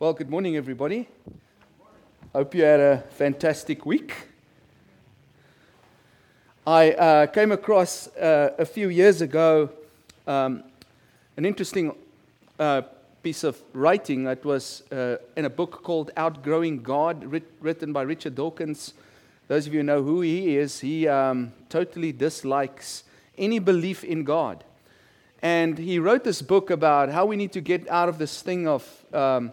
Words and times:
Well, 0.00 0.14
good 0.14 0.30
morning, 0.30 0.56
everybody. 0.56 1.06
Hope 2.32 2.54
you 2.54 2.62
had 2.62 2.80
a 2.80 3.04
fantastic 3.10 3.84
week. 3.84 4.14
I 6.66 6.92
uh, 6.92 7.26
came 7.26 7.52
across 7.52 8.06
uh, 8.16 8.54
a 8.58 8.64
few 8.64 8.88
years 8.88 9.20
ago 9.20 9.68
um, 10.26 10.64
an 11.36 11.44
interesting 11.44 11.94
uh, 12.58 12.80
piece 13.22 13.44
of 13.44 13.60
writing 13.74 14.24
that 14.24 14.42
was 14.42 14.84
uh, 14.90 15.16
in 15.36 15.44
a 15.44 15.50
book 15.50 15.82
called 15.82 16.12
Outgrowing 16.16 16.80
God, 16.82 17.22
writ- 17.22 17.52
written 17.60 17.92
by 17.92 18.00
Richard 18.00 18.34
Dawkins. 18.34 18.94
Those 19.48 19.66
of 19.66 19.74
you 19.74 19.82
know 19.82 20.02
who 20.02 20.22
he 20.22 20.56
is, 20.56 20.80
he 20.80 21.08
um, 21.08 21.52
totally 21.68 22.12
dislikes 22.12 23.04
any 23.36 23.58
belief 23.58 24.02
in 24.02 24.24
God. 24.24 24.64
And 25.42 25.76
he 25.76 25.98
wrote 25.98 26.24
this 26.24 26.40
book 26.40 26.70
about 26.70 27.10
how 27.10 27.26
we 27.26 27.36
need 27.36 27.52
to 27.52 27.60
get 27.60 27.86
out 27.90 28.08
of 28.08 28.16
this 28.16 28.40
thing 28.40 28.66
of, 28.66 29.04
um, 29.12 29.52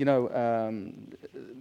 you 0.00 0.06
know, 0.06 0.30
um, 0.30 0.94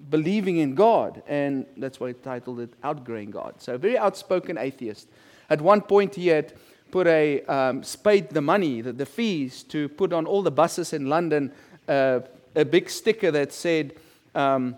believing 0.09 0.57
in 0.59 0.73
God. 0.73 1.21
And 1.27 1.65
that's 1.75 1.99
why 1.99 2.07
he 2.07 2.13
titled 2.13 2.61
it 2.61 2.69
Outgrowing 2.85 3.31
God. 3.31 3.55
So, 3.57 3.77
very 3.77 3.97
outspoken 3.97 4.57
atheist. 4.57 5.09
At 5.49 5.59
one 5.59 5.81
point, 5.81 6.15
he 6.15 6.27
had 6.27 6.53
put 6.89 7.05
a, 7.05 7.41
um, 7.47 7.81
the 7.81 8.41
money, 8.41 8.79
the, 8.79 8.93
the, 8.93 9.05
fees, 9.05 9.63
to 9.63 9.89
put 9.89 10.13
on 10.13 10.25
all 10.25 10.41
the 10.41 10.51
buses 10.51 10.93
in 10.93 11.09
London 11.09 11.51
uh, 11.89 12.21
a 12.55 12.63
big 12.63 12.89
sticker 12.89 13.29
that 13.29 13.51
said, 13.51 13.95
um, 14.33 14.77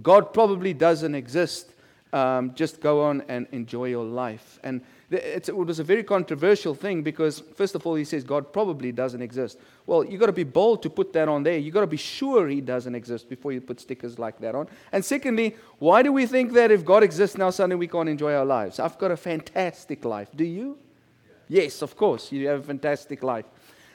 God 0.00 0.32
probably 0.32 0.72
doesn't 0.72 1.16
exist. 1.16 1.72
Um, 2.12 2.54
just 2.54 2.80
go 2.80 3.02
on 3.02 3.24
and 3.28 3.48
enjoy 3.50 3.86
your 3.86 4.04
life. 4.04 4.60
And 4.62 4.82
it 5.10 5.56
was 5.56 5.78
a 5.78 5.84
very 5.84 6.02
controversial 6.02 6.74
thing 6.74 7.02
because, 7.02 7.42
first 7.54 7.74
of 7.74 7.86
all, 7.86 7.94
he 7.94 8.04
says 8.04 8.24
God 8.24 8.52
probably 8.52 8.92
doesn't 8.92 9.22
exist. 9.22 9.58
Well, 9.86 10.04
you've 10.04 10.20
got 10.20 10.26
to 10.26 10.32
be 10.32 10.44
bold 10.44 10.82
to 10.82 10.90
put 10.90 11.14
that 11.14 11.28
on 11.28 11.42
there. 11.44 11.56
You've 11.56 11.72
got 11.72 11.80
to 11.80 11.86
be 11.86 11.96
sure 11.96 12.46
he 12.46 12.60
doesn't 12.60 12.94
exist 12.94 13.28
before 13.28 13.52
you 13.52 13.62
put 13.62 13.80
stickers 13.80 14.18
like 14.18 14.38
that 14.40 14.54
on. 14.54 14.68
And 14.92 15.02
secondly, 15.02 15.56
why 15.78 16.02
do 16.02 16.12
we 16.12 16.26
think 16.26 16.52
that 16.52 16.70
if 16.70 16.84
God 16.84 17.02
exists 17.02 17.38
now, 17.38 17.48
suddenly 17.48 17.76
we 17.76 17.88
can't 17.88 18.08
enjoy 18.08 18.34
our 18.34 18.44
lives? 18.44 18.78
I've 18.78 18.98
got 18.98 19.10
a 19.10 19.16
fantastic 19.16 20.04
life. 20.04 20.28
Do 20.36 20.44
you? 20.44 20.76
Yes, 21.48 21.80
of 21.80 21.96
course. 21.96 22.30
You 22.30 22.46
have 22.48 22.60
a 22.60 22.64
fantastic 22.64 23.22
life. 23.22 23.46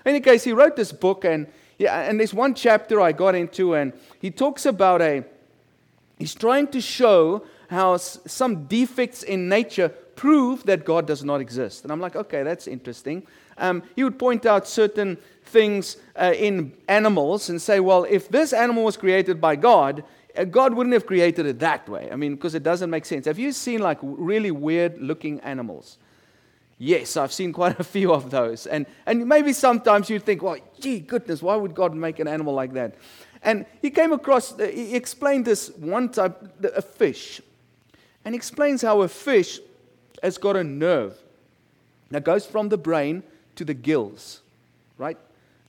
In 0.05 0.09
any 0.16 0.19
case, 0.19 0.43
he 0.43 0.51
wrote 0.51 0.75
this 0.75 0.91
book, 0.91 1.25
and, 1.25 1.45
yeah, 1.77 2.09
and 2.09 2.19
there's 2.19 2.33
one 2.33 2.55
chapter 2.55 2.99
I 2.99 3.11
got 3.11 3.35
into, 3.35 3.75
and 3.75 3.93
he 4.19 4.31
talks 4.31 4.66
about 4.66 5.01
a, 5.03 5.23
he's 6.17 6.33
trying 6.33 6.67
to 6.69 6.81
show 6.81 7.45
how 7.69 7.97
some 7.97 8.66
defects 8.66 9.21
in 9.21 9.47
nature 9.47 9.93
prove 10.16 10.64
that 10.66 10.86
God 10.86 11.08
does 11.08 11.23
not 11.23 11.42
exist. 11.42 11.83
And 11.83 11.92
I'm 11.92 12.00
like, 12.00 12.16
okay, 12.16 12.44
that's 12.44 12.67
interesting. 12.67 13.23
Um, 13.58 13.83
he 13.95 14.03
would 14.03 14.17
point 14.17 14.45
out 14.45 14.67
certain 14.67 15.17
things 15.45 15.97
uh, 16.16 16.33
in 16.36 16.73
animals 16.88 17.50
and 17.50 17.61
say, 17.61 17.80
well, 17.80 18.06
if 18.09 18.30
this 18.30 18.53
animal 18.53 18.84
was 18.84 18.97
created 18.97 19.39
by 19.39 19.56
God, 19.56 20.03
uh, 20.36 20.44
God 20.45 20.73
wouldn't 20.73 20.94
have 20.94 21.06
created 21.06 21.45
it 21.45 21.59
that 21.59 21.88
way. 21.88 22.09
I 22.11 22.16
mean, 22.16 22.36
because 22.36 22.56
it 22.56 22.64
doesn't 22.64 22.89
make 22.89 23.06
sense. 23.06 23.25
Have 23.25 23.39
you 23.39 23.52
seen 23.52 23.81
like 23.81 24.00
really 24.02 24.52
weird 24.52 25.00
looking 25.00 25.39
animals? 25.41 25.97
Yes, 26.78 27.17
I've 27.17 27.31
seen 27.31 27.53
quite 27.53 27.80
a 27.80 27.84
few 27.84 28.11
of 28.14 28.30
those. 28.30 28.66
And, 28.66 28.86
and 29.06 29.28
maybe 29.28 29.53
sometimes 29.53 30.09
you 30.09 30.19
think, 30.19 30.41
well, 30.41 30.58
gee, 30.80 31.00
goodness, 31.00 31.41
why 31.41 31.56
would 31.56 31.75
God 31.75 31.94
make 31.94 32.19
an 32.19 32.28
animal 32.28 32.53
like 32.53 32.73
that? 32.73 32.95
And 33.44 33.66
he 33.81 33.89
came 33.89 34.14
across, 34.14 34.58
uh, 34.59 34.67
he 34.67 34.95
explained 34.95 35.45
this 35.45 35.69
one 35.69 36.09
type, 36.09 36.41
a 36.64 36.81
fish. 36.81 37.41
And 38.25 38.34
he 38.34 38.38
explains 38.38 38.81
how 38.81 39.02
a 39.02 39.08
fish 39.08 39.59
has 40.23 40.38
got 40.38 40.55
a 40.55 40.63
nerve 40.63 41.17
that 42.09 42.23
goes 42.23 42.45
from 42.45 42.69
the 42.69 42.77
brain 42.77 43.21
to 43.55 43.66
the 43.66 43.73
gills, 43.73 44.41
right? 44.97 45.17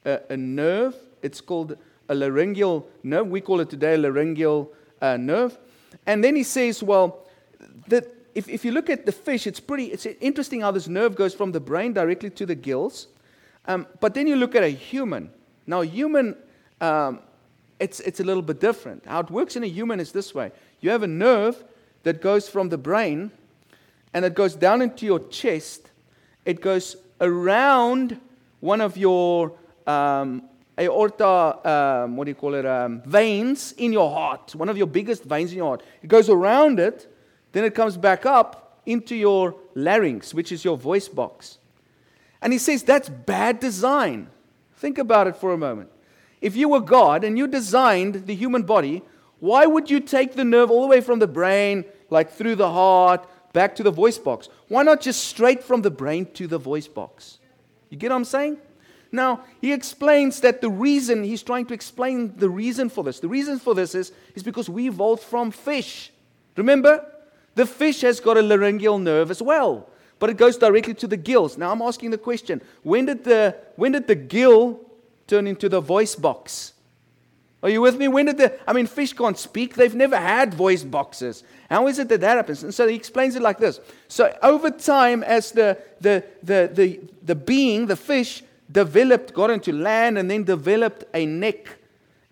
A, 0.07 0.21
a 0.31 0.37
nerve, 0.37 0.95
it's 1.23 1.41
called 1.41 1.77
a 2.09 2.15
laryngeal 2.15 2.87
nerve. 3.03 3.27
We 3.27 3.41
call 3.41 3.61
it 3.61 3.69
today 3.69 3.95
a 3.95 3.99
laryngeal 3.99 4.71
uh, 5.03 5.17
nerve. 5.17 5.59
And 6.07 6.23
then 6.23 6.37
he 6.37 6.45
says, 6.45 6.83
well, 6.83 7.27
that 7.89 8.07
if, 8.35 8.49
if 8.49 8.65
you 8.65 8.73
look 8.73 8.89
at 8.89 9.07
the 9.07 9.13
fish, 9.13 9.47
it's 9.47 9.61
pretty, 9.61 9.87
it's 9.87 10.07
interesting 10.21 10.61
how 10.61 10.71
this 10.71 10.89
nerve 10.89 11.17
goes 11.17 11.35
from 11.35 11.53
the 11.53 11.61
brain 11.61 11.93
directly 11.93 12.31
to 12.31 12.47
the 12.47 12.55
gills. 12.55 13.09
Um, 13.67 13.87
but 14.01 14.15
then 14.15 14.27
you 14.27 14.37
look 14.37 14.55
at 14.55 14.63
a 14.63 14.69
human. 14.69 15.31
Now, 15.67 15.81
human, 15.81 16.37
um, 16.81 17.21
it's, 17.81 18.01
it's 18.01 18.21
a 18.21 18.25
little 18.25 18.43
bit 18.43 18.61
different. 18.61 19.07
How 19.07 19.21
it 19.21 19.31
works 19.31 19.57
in 19.57 19.65
a 19.65 19.69
human 19.69 19.99
is 19.99 20.13
this 20.13 20.35
way 20.35 20.53
you 20.81 20.91
have 20.91 21.03
a 21.03 21.09
nerve 21.09 21.65
that 22.03 22.21
goes 22.21 22.49
from 22.49 22.69
the 22.69 22.77
brain 22.77 23.33
and 24.15 24.25
it 24.25 24.35
goes 24.35 24.55
down 24.55 24.81
into 24.81 25.05
your 25.05 25.19
chest. 25.29 25.91
It 26.45 26.61
goes 26.61 26.97
around 27.21 28.19
one 28.61 28.81
of 28.81 28.97
your 28.97 29.53
um, 29.87 30.43
aorta, 30.79 31.69
um, 31.69 32.17
what 32.17 32.25
do 32.25 32.31
you 32.31 32.35
call 32.35 32.55
it, 32.55 32.65
um, 32.65 33.03
veins 33.05 33.73
in 33.73 33.93
your 33.93 34.11
heart, 34.11 34.55
one 34.55 34.69
of 34.69 34.77
your 34.77 34.87
biggest 34.87 35.25
veins 35.25 35.51
in 35.51 35.59
your 35.59 35.67
heart. 35.67 35.83
It 36.03 36.09
goes 36.09 36.31
around 36.31 36.79
it, 36.79 37.13
then 37.53 37.65
it 37.65 37.75
comes 37.75 37.97
back 37.97 38.25
up 38.25 38.81
into 38.87 39.15
your 39.17 39.57
larynx, 39.75 40.33
which 40.33 40.53
is 40.53 40.65
your 40.65 40.77
voice 40.77 41.09
box. 41.09 41.59
And 42.41 42.53
he 42.53 42.59
says 42.59 42.83
that's 42.83 43.09
bad 43.09 43.61
design. 43.61 44.29
Think 44.77 44.99
about 44.99 45.27
it 45.27 45.37
for 45.37 45.53
a 45.53 45.59
moment. 45.59 45.91
If 46.41 46.57
you 46.57 46.69
were 46.69 46.81
God 46.81 47.25
and 47.25 47.39
you 47.39 47.47
designed 47.47 48.27
the 48.27 48.35
human 48.35 48.63
body, 48.63 49.03
why 49.41 49.67
would 49.67 49.91
you 49.91 50.01
take 50.01 50.35
the 50.35 50.45
nerve 50.45 50.71
all 50.71 50.83
the 50.83 50.89
way 50.89 51.01
from 51.01 51.19
the 51.19 51.27
brain, 51.27 51.85
like 52.11 52.31
through 52.31 52.57
the 52.57 52.71
heart, 52.71 53.27
back 53.55 53.75
to 53.77 53.83
the 53.83 53.91
voice 53.91 54.19
box. 54.19 54.51
Why 54.69 54.83
not 54.83 55.01
just 55.01 55.25
straight 55.25 55.65
from 55.65 55.81
the 55.81 55.91
brain 55.91 56.27
to 56.35 56.47
the 56.47 56.59
voice 56.59 56.87
box? 56.87 57.39
You 57.89 57.97
get 57.97 58.11
what 58.11 58.17
I'm 58.17 58.25
saying? 58.27 58.59
Now, 59.11 59.45
he 59.61 59.73
explains 59.73 60.41
that 60.41 60.61
the 60.61 60.69
reason, 60.69 61.23
he's 61.23 61.43
trying 61.43 61.67
to 61.67 61.75
explain 61.75 62.37
the 62.37 62.51
reason 62.51 62.89
for 62.91 63.05
this. 63.05 63.21
The 63.21 63.29
reason 63.29 63.59
for 63.59 63.75
this 63.75 63.95
is, 63.95 64.13
is 64.35 64.43
because 64.43 64.69
we 64.69 64.89
evolved 64.89 65.23
from 65.23 65.53
fish. 65.53 66.13
Remember? 66.57 67.07
The 67.55 67.65
fish 67.65 68.03
has 68.03 68.21
got 68.21 68.37
a 68.37 68.43
laryngeal 68.43 68.99
nerve 68.99 69.31
as 69.31 69.41
well, 69.41 69.89
but 70.19 70.29
it 70.29 70.37
goes 70.37 70.57
directly 70.57 70.95
to 70.95 71.07
the 71.07 71.17
gills. 71.17 71.57
Now, 71.57 71.71
I'm 71.71 71.81
asking 71.81 72.11
the 72.11 72.19
question 72.19 72.61
when 72.83 73.07
did 73.07 73.25
the, 73.25 73.57
when 73.77 73.93
did 73.93 74.09
the 74.09 74.17
gill 74.17 74.81
turn 75.29 75.47
into 75.47 75.69
the 75.69 75.81
voice 75.81 76.17
box? 76.17 76.74
Are 77.65 77.71
you 77.71 77.81
with 77.81 77.97
me? 77.97 78.09
When 78.09 78.27
did 78.27 78.37
the, 78.37 78.53
I 78.69 78.75
mean, 78.75 78.87
fish 78.87 79.15
can't 79.15 79.39
speak. 79.39 79.75
They've 79.75 79.95
never 79.95 80.19
had 80.19 80.53
voice 80.53 80.85
boxes. 80.85 81.45
How 81.71 81.87
is 81.87 81.99
it 81.99 82.11
that 82.11 82.21
that 82.21 82.37
happens? 82.37 82.63
And 82.63 82.75
so 82.75 82.87
he 82.87 82.95
explains 82.95 83.37
it 83.37 83.43
like 83.43 83.57
this. 83.57 83.81
So 84.07 84.37
over 84.43 84.71
time, 84.71 85.23
as 85.23 85.51
the, 85.53 85.79
the, 85.99 86.23
the, 86.43 86.71
the, 86.71 87.01
the 87.23 87.35
being, 87.35 87.87
the 87.87 87.97
fish, 87.97 88.43
developed, 88.71 89.33
got 89.33 89.49
into 89.49 89.73
land, 89.73 90.19
and 90.19 90.31
then 90.31 90.45
developed 90.45 91.05
a 91.15 91.25
neck, 91.25 91.79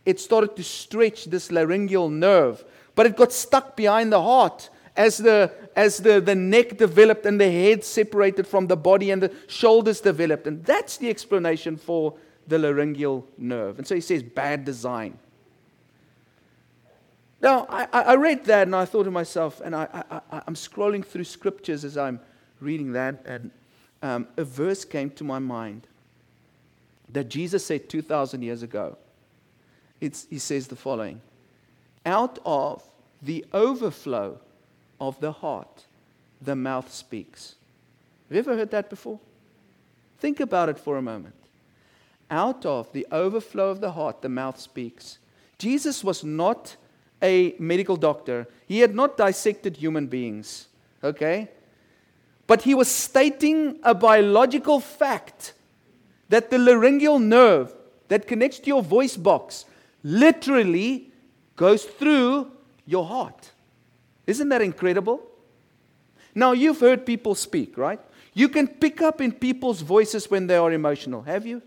it 0.05 0.21
started 0.21 0.55
to 0.57 0.63
stretch 0.63 1.25
this 1.25 1.51
laryngeal 1.51 2.11
nerve. 2.11 2.63
But 2.95 3.07
it 3.07 3.17
got 3.17 3.33
stuck 3.33 3.75
behind 3.75 4.13
the 4.13 4.21
heart 4.21 4.69
as 4.99 5.17
the, 5.17 5.51
as 5.75 5.97
the, 5.97 6.21
the 6.21 6.35
neck 6.35 6.77
developed 6.77 7.25
and 7.25 7.41
the 7.41 7.51
head 7.51 7.85
separated 7.85 8.47
from 8.47 8.67
the 8.67 8.77
body 8.77 9.11
and 9.11 9.23
the 9.23 9.35
shoulders 9.47 10.03
developed. 10.03 10.47
And 10.47 10.63
that's 10.67 10.99
the 10.99 11.09
explanation 11.09 11.79
for 11.79 12.17
the 12.47 12.59
laryngeal 12.59 13.27
nerve. 13.39 13.79
And 13.79 13.87
so 13.87 13.95
he 13.95 14.03
says, 14.03 14.23
bad 14.23 14.67
design. 14.67 15.19
Now, 17.43 17.67
I, 17.69 17.89
I 17.93 18.15
read 18.15 18.45
that 18.45 18.69
and 18.69 18.77
I 18.77 18.85
thought 18.85 19.05
to 19.05 19.11
myself, 19.11 19.61
and 19.61 19.75
I, 19.75 20.05
I, 20.31 20.43
am 20.47 20.55
scrolling 20.55 21.05
through 21.05 21.25
scriptures 21.25 21.85
as 21.85 21.99
I'm 21.99 22.21
reading 22.61 22.93
that, 22.93 23.21
and 23.25 23.51
um, 24.01 24.29
a 24.37 24.45
verse 24.45 24.85
came 24.85 25.11
to 25.11 25.25
my 25.25 25.41
mind 25.41 25.89
that 27.11 27.29
Jesus 27.29 27.67
said 27.67 27.89
2,000 27.89 28.43
years 28.43 28.63
ago. 28.63 28.97
It's, 30.01 30.27
he 30.31 30.39
says 30.39 30.69
the 30.69 30.77
following 30.77 31.21
Out 32.07 32.39
of 32.47 32.85
the 33.21 33.45
overflow 33.53 34.39
of 35.01 35.21
the 35.21 35.33
heart, 35.33 35.87
the 36.41 36.55
mouth 36.55 36.93
speaks. 36.93 37.57
Have 38.29 38.37
you 38.37 38.39
ever 38.39 38.57
heard 38.57 38.71
that 38.71 38.89
before? 38.89 39.19
Think 40.19 40.39
about 40.39 40.69
it 40.69 40.79
for 40.79 40.97
a 40.97 41.03
moment. 41.03 41.35
Out 42.31 42.65
of 42.65 42.93
the 42.93 43.07
overflow 43.11 43.71
of 43.71 43.81
the 43.81 43.93
heart, 43.93 44.23
the 44.23 44.29
mouth 44.29 44.61
speaks. 44.61 45.19
Jesus 45.59 46.03
was 46.03 46.25
not 46.25 46.77
a 47.23 47.55
medical 47.59 47.97
doctor, 47.97 48.49
he 48.67 48.81
had 48.81 48.95
not 48.95 49.17
dissected 49.17 49.77
human 49.77 50.07
beings, 50.09 50.67
okay? 51.03 51.49
But 52.47 52.63
he 52.63 52.75
was 52.75 52.89
stating 52.89 53.79
a 53.83 53.95
biological 53.95 54.81
fact 54.81 55.55
that 56.29 56.51
the 56.51 56.59
laryngeal 56.59 57.19
nerve 57.19 57.73
that 58.09 58.27
connects 58.27 58.59
to 58.59 58.67
your 58.67 58.83
voice 58.83 59.17
box 59.17 59.65
literally 60.03 61.13
goes 61.57 61.85
through 61.85 62.51
your 62.87 63.05
heart. 63.07 63.53
Isn't 64.27 64.49
that 64.49 64.63
incredible? 64.63 65.23
Now, 66.35 66.53
you've 66.53 66.81
heard 66.81 67.07
people 67.07 67.35
speak, 67.35 67.77
right? 67.77 68.01
You 68.35 68.49
can 68.49 68.67
pick 68.67 69.03
up 69.03 69.21
in 69.21 69.33
people's 69.33 69.83
voices 69.83 70.31
when 70.31 70.47
they 70.47 70.57
are 70.57 70.73
emotional. 70.73 71.23
Have 71.23 71.47
you? 71.47 71.63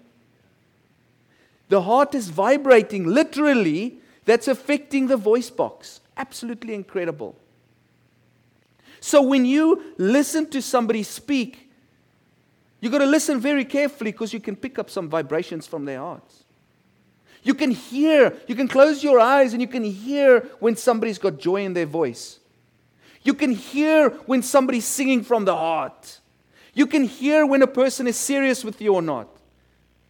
The 1.69 1.81
heart 1.81 2.13
is 2.16 2.30
vibrating 2.30 3.06
literally 3.06 4.00
that's 4.25 4.48
affecting 4.48 5.07
the 5.07 5.18
voice 5.18 5.50
box. 5.50 6.01
Absolutely 6.18 6.74
incredible. 6.74 7.36
So 9.00 9.22
when 9.22 9.45
you 9.45 9.94
listen 9.98 10.50
to 10.50 10.62
somebody 10.62 11.04
speak, 11.04 11.72
you've 12.80 12.92
got 12.92 13.00
to 13.00 13.06
listen 13.06 13.39
very 13.39 13.63
carefully 13.66 14.12
because 14.12 14.33
you 14.33 14.39
can 14.39 14.56
pick 14.56 14.80
up 14.80 14.89
some 14.89 15.10
vibrations 15.10 15.68
from 15.68 15.86
their 15.86 16.00
hearts. 16.00 16.44
You 17.44 17.54
can 17.54 17.69
hear, 17.69 18.36
you 18.48 18.56
can 18.56 18.68
close 18.68 19.04
your 19.04 19.19
eyes 19.19 19.54
and 19.54 19.62
you 19.62 19.68
can 19.68 19.83
hear 19.83 20.50
when 20.60 20.75
somebody's 20.75 21.19
got 21.19 21.38
joy 21.38 21.63
in 21.63 21.74
their 21.74 21.86
voice. 21.86 22.39
You 23.21 23.36
can 23.36 23.51
hear 23.51 24.10
when 24.25 24.42
somebody's 24.42 24.86
singing 24.86 25.24
from 25.24 25.45
the 25.45 25.56
heart. 25.56 26.19
You 26.74 26.88
can 26.88 27.04
hear 27.04 27.45
when 27.45 27.62
a 27.62 27.68
person 27.68 28.07
is 28.07 28.18
serious 28.18 28.63
with 28.63 28.81
you 28.81 28.95
or 28.95 29.01
not. 29.01 29.28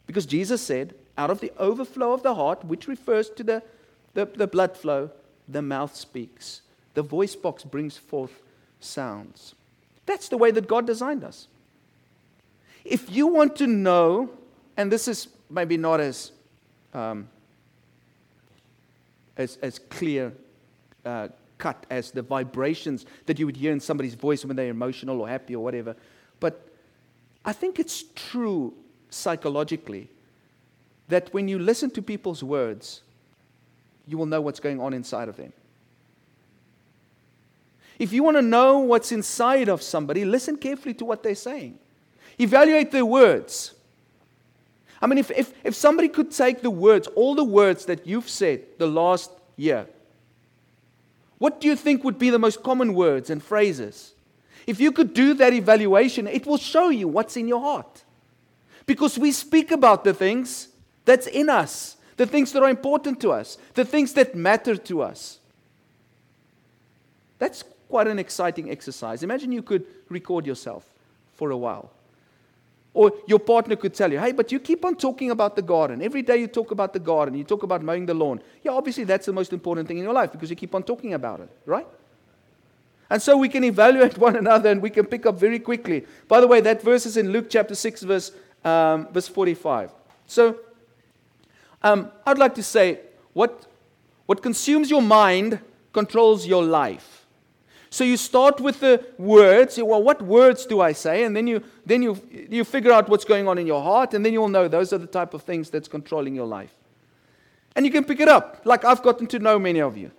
Because 0.07 0.25
Jesus 0.25 0.61
said, 0.61 0.95
out 1.17 1.29
of 1.29 1.39
the 1.41 1.51
overflow 1.57 2.13
of 2.13 2.23
the 2.23 2.35
heart, 2.35 2.63
which 2.63 2.87
refers 2.87 3.29
to 3.31 3.43
the, 3.43 3.63
the, 4.15 4.25
the 4.25 4.47
blood 4.47 4.75
flow, 4.75 5.11
the 5.47 5.61
mouth 5.61 5.95
speaks. 5.95 6.61
The 6.95 7.03
voice 7.03 7.35
box 7.35 7.63
brings 7.63 7.97
forth 7.97 8.41
sounds. 8.79 9.53
That's 10.05 10.29
the 10.29 10.37
way 10.37 10.51
that 10.51 10.67
God 10.67 10.87
designed 10.87 11.23
us. 11.23 11.47
If 12.83 13.11
you 13.11 13.27
want 13.27 13.55
to 13.57 13.67
know, 13.67 14.31
and 14.77 14.91
this 14.91 15.07
is 15.07 15.27
maybe 15.49 15.77
not 15.77 15.99
as, 15.99 16.31
um, 16.93 17.27
as, 19.37 19.57
as 19.61 19.79
clear 19.79 20.31
uh, 21.05 21.27
cut 21.57 21.85
as 21.89 22.11
the 22.11 22.21
vibrations 22.21 23.05
that 23.25 23.37
you 23.37 23.45
would 23.45 23.57
hear 23.57 23.71
in 23.71 23.79
somebody's 23.79 24.15
voice 24.15 24.45
when 24.45 24.55
they're 24.55 24.69
emotional 24.69 25.21
or 25.21 25.27
happy 25.27 25.55
or 25.55 25.63
whatever, 25.63 25.95
but 26.39 26.67
I 27.43 27.53
think 27.53 27.79
it's 27.79 28.03
true 28.15 28.73
psychologically 29.09 30.09
that 31.07 31.33
when 31.33 31.47
you 31.47 31.59
listen 31.59 31.91
to 31.91 32.01
people's 32.01 32.43
words, 32.43 33.01
you 34.07 34.17
will 34.17 34.25
know 34.25 34.41
what's 34.41 34.59
going 34.59 34.79
on 34.79 34.93
inside 34.93 35.29
of 35.29 35.37
them. 35.37 35.53
If 37.97 38.11
you 38.11 38.23
want 38.23 38.37
to 38.37 38.41
know 38.41 38.79
what's 38.79 39.11
inside 39.11 39.69
of 39.69 39.81
somebody, 39.81 40.25
listen 40.25 40.57
carefully 40.57 40.93
to 40.95 41.05
what 41.05 41.23
they're 41.23 41.35
saying. 41.35 41.79
Evaluate 42.37 42.91
their 42.91 43.05
words. 43.05 43.73
I 45.01 45.07
mean, 45.07 45.17
if, 45.17 45.31
if, 45.31 45.53
if 45.63 45.75
somebody 45.75 46.09
could 46.09 46.31
take 46.31 46.61
the 46.61 46.69
words, 46.69 47.07
all 47.15 47.35
the 47.35 47.43
words 47.43 47.85
that 47.85 48.05
you've 48.05 48.29
said 48.29 48.63
the 48.77 48.87
last 48.87 49.31
year, 49.55 49.87
what 51.37 51.61
do 51.61 51.67
you 51.67 51.75
think 51.75 52.03
would 52.03 52.17
be 52.17 52.29
the 52.29 52.39
most 52.39 52.63
common 52.63 52.93
words 52.93 53.29
and 53.29 53.43
phrases? 53.43 54.13
If 54.67 54.79
you 54.79 54.91
could 54.91 55.13
do 55.13 55.33
that 55.35 55.53
evaluation, 55.53 56.27
it 56.27 56.45
will 56.45 56.57
show 56.57 56.89
you 56.89 57.07
what's 57.07 57.37
in 57.37 57.47
your 57.47 57.61
heart. 57.61 58.03
Because 58.85 59.17
we 59.17 59.31
speak 59.31 59.71
about 59.71 60.03
the 60.03 60.13
things 60.13 60.69
that's 61.05 61.27
in 61.27 61.49
us, 61.49 61.97
the 62.17 62.25
things 62.25 62.51
that 62.53 62.63
are 62.63 62.69
important 62.69 63.19
to 63.21 63.31
us, 63.31 63.57
the 63.73 63.85
things 63.85 64.13
that 64.13 64.35
matter 64.35 64.75
to 64.75 65.01
us. 65.01 65.39
That's 67.39 67.63
quite 67.89 68.07
an 68.07 68.19
exciting 68.19 68.69
exercise. 68.69 69.23
Imagine 69.23 69.51
you 69.51 69.61
could 69.61 69.85
record 70.09 70.45
yourself 70.45 70.85
for 71.33 71.51
a 71.51 71.57
while. 71.57 71.91
Or 72.93 73.11
your 73.27 73.39
partner 73.39 73.75
could 73.75 73.93
tell 73.93 74.09
you, 74.09 74.19
hey, 74.19 74.31
but 74.31 74.53
you 74.53 74.59
keep 74.59 74.85
on 74.85 74.95
talking 74.95 75.29
about 75.29 75.57
the 75.57 75.61
garden. 75.61 76.01
Every 76.01 76.21
day 76.21 76.37
you 76.37 76.47
talk 76.47 76.71
about 76.71 76.93
the 76.93 76.99
garden, 76.99 77.35
you 77.35 77.43
talk 77.43 77.63
about 77.63 77.83
mowing 77.83 78.05
the 78.05 78.13
lawn. 78.13 78.41
Yeah, 78.63 78.71
obviously 78.71 79.03
that's 79.03 79.25
the 79.25 79.33
most 79.33 79.51
important 79.51 79.89
thing 79.89 79.97
in 79.97 80.03
your 80.05 80.13
life 80.13 80.31
because 80.31 80.49
you 80.49 80.55
keep 80.55 80.73
on 80.73 80.83
talking 80.83 81.13
about 81.13 81.41
it, 81.41 81.49
right? 81.65 81.85
And 83.09 83.21
so 83.21 83.35
we 83.37 83.49
can 83.49 83.65
evaluate 83.65 84.17
one 84.27 84.37
another 84.37 84.71
and 84.71 84.81
we 84.81 84.89
can 84.89 85.05
pick 85.05 85.25
up 85.25 85.37
very 85.37 85.59
quickly. 85.59 86.05
By 86.29 86.39
the 86.39 86.47
way, 86.47 86.61
that 86.61 86.81
verse 86.81 87.05
is 87.05 87.17
in 87.17 87.31
Luke 87.31 87.47
chapter 87.49 87.75
6, 87.75 88.03
verse, 88.03 88.31
um, 88.63 89.09
verse 89.11 89.27
45. 89.27 89.91
So 90.25 90.57
um, 91.85 92.11
I'd 92.25 92.39
like 92.39 92.55
to 92.55 92.63
say 92.63 92.99
what, 93.33 93.67
what 94.25 94.41
consumes 94.41 94.89
your 94.89 95.03
mind 95.03 95.59
controls 95.93 96.47
your 96.47 96.63
life. 96.63 97.27
So 97.91 98.03
you 98.03 98.17
start 98.17 98.59
with 98.59 98.79
the 98.79 99.05
words. 99.19 99.77
Well, 99.77 100.01
what 100.01 100.21
words 100.21 100.65
do 100.65 100.81
I 100.81 100.93
say? 100.93 101.23
And 101.23 101.35
then 101.35 101.47
you 101.47 101.63
then 101.85 102.01
you 102.01 102.19
you 102.49 102.65
figure 102.65 102.91
out 102.91 103.07
what's 103.07 103.23
going 103.23 103.47
on 103.47 103.57
in 103.57 103.67
your 103.67 103.81
heart, 103.81 104.13
and 104.13 104.25
then 104.25 104.33
you'll 104.33 104.49
know 104.49 104.67
those 104.67 104.91
are 104.91 104.97
the 104.97 105.07
type 105.07 105.33
of 105.33 105.43
things 105.43 105.69
that's 105.69 105.87
controlling 105.87 106.35
your 106.35 106.47
life. 106.47 106.75
And 107.75 107.85
you 107.85 107.91
can 107.91 108.03
pick 108.03 108.19
it 108.19 108.27
up. 108.27 108.61
Like 108.65 108.83
I've 108.83 109.01
gotten 109.01 109.27
to 109.27 109.39
know 109.39 109.59
many 109.59 109.79
of 109.79 109.95
you. 109.95 110.11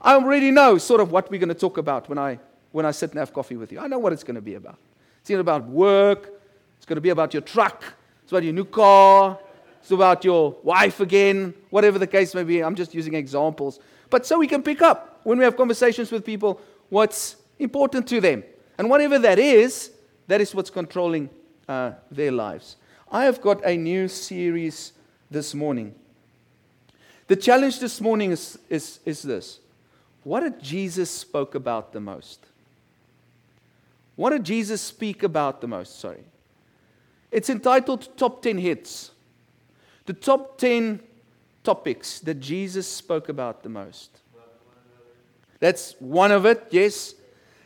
I 0.00 0.14
already 0.14 0.50
know 0.50 0.78
sort 0.78 1.00
of 1.00 1.10
what 1.10 1.30
we're 1.30 1.40
going 1.40 1.48
to 1.48 1.60
talk 1.66 1.78
about 1.78 2.08
when 2.08 2.18
I 2.18 2.38
when 2.72 2.84
I 2.84 2.92
sit 2.92 3.10
and 3.10 3.18
have 3.18 3.32
coffee 3.32 3.56
with 3.56 3.72
you. 3.72 3.80
I 3.80 3.88
know 3.88 3.98
what 3.98 4.12
it's 4.12 4.22
going 4.22 4.36
to 4.36 4.42
be 4.42 4.54
about. 4.54 4.78
It's 5.20 5.30
going 5.30 5.38
to 5.38 5.44
be 5.44 5.50
about 5.50 5.66
work. 5.66 6.30
It's 6.76 6.86
going 6.86 6.96
to 6.96 7.00
be 7.00 7.10
about 7.10 7.32
your 7.34 7.42
truck. 7.42 7.82
It's 8.22 8.30
about 8.30 8.44
your 8.44 8.52
new 8.52 8.66
car. 8.66 9.38
It's 9.86 9.92
about 9.92 10.24
your 10.24 10.56
wife 10.64 10.98
again. 10.98 11.54
Whatever 11.70 12.00
the 12.00 12.08
case 12.08 12.34
may 12.34 12.42
be. 12.42 12.60
I'm 12.60 12.74
just 12.74 12.92
using 12.92 13.14
examples. 13.14 13.78
But 14.10 14.26
so 14.26 14.36
we 14.36 14.48
can 14.48 14.60
pick 14.60 14.82
up 14.82 15.20
when 15.22 15.38
we 15.38 15.44
have 15.44 15.56
conversations 15.56 16.10
with 16.10 16.24
people 16.24 16.60
what's 16.88 17.36
important 17.60 18.08
to 18.08 18.20
them. 18.20 18.42
And 18.78 18.90
whatever 18.90 19.16
that 19.20 19.38
is, 19.38 19.92
that 20.26 20.40
is 20.40 20.52
what's 20.56 20.70
controlling 20.70 21.30
uh, 21.68 21.92
their 22.10 22.32
lives. 22.32 22.78
I 23.12 23.26
have 23.26 23.40
got 23.40 23.64
a 23.64 23.76
new 23.76 24.08
series 24.08 24.92
this 25.30 25.54
morning. 25.54 25.94
The 27.28 27.36
challenge 27.36 27.78
this 27.78 28.00
morning 28.00 28.32
is, 28.32 28.58
is, 28.68 28.98
is 29.04 29.22
this 29.22 29.60
What 30.24 30.40
did 30.40 30.60
Jesus 30.60 31.12
spoke 31.12 31.54
about 31.54 31.92
the 31.92 32.00
most? 32.00 32.44
What 34.16 34.30
did 34.30 34.42
Jesus 34.42 34.82
speak 34.82 35.22
about 35.22 35.60
the 35.60 35.68
most? 35.68 36.00
Sorry. 36.00 36.24
It's 37.30 37.48
entitled 37.48 38.08
Top 38.16 38.42
10 38.42 38.58
Hits. 38.58 39.12
The 40.06 40.12
top 40.12 40.58
10 40.58 41.00
topics 41.64 42.20
that 42.20 42.40
Jesus 42.40 42.86
spoke 42.86 43.28
about 43.28 43.62
the 43.62 43.68
most. 43.68 44.20
That's 45.58 45.94
one 45.98 46.30
of 46.30 46.46
it, 46.46 46.68
yes. 46.70 47.14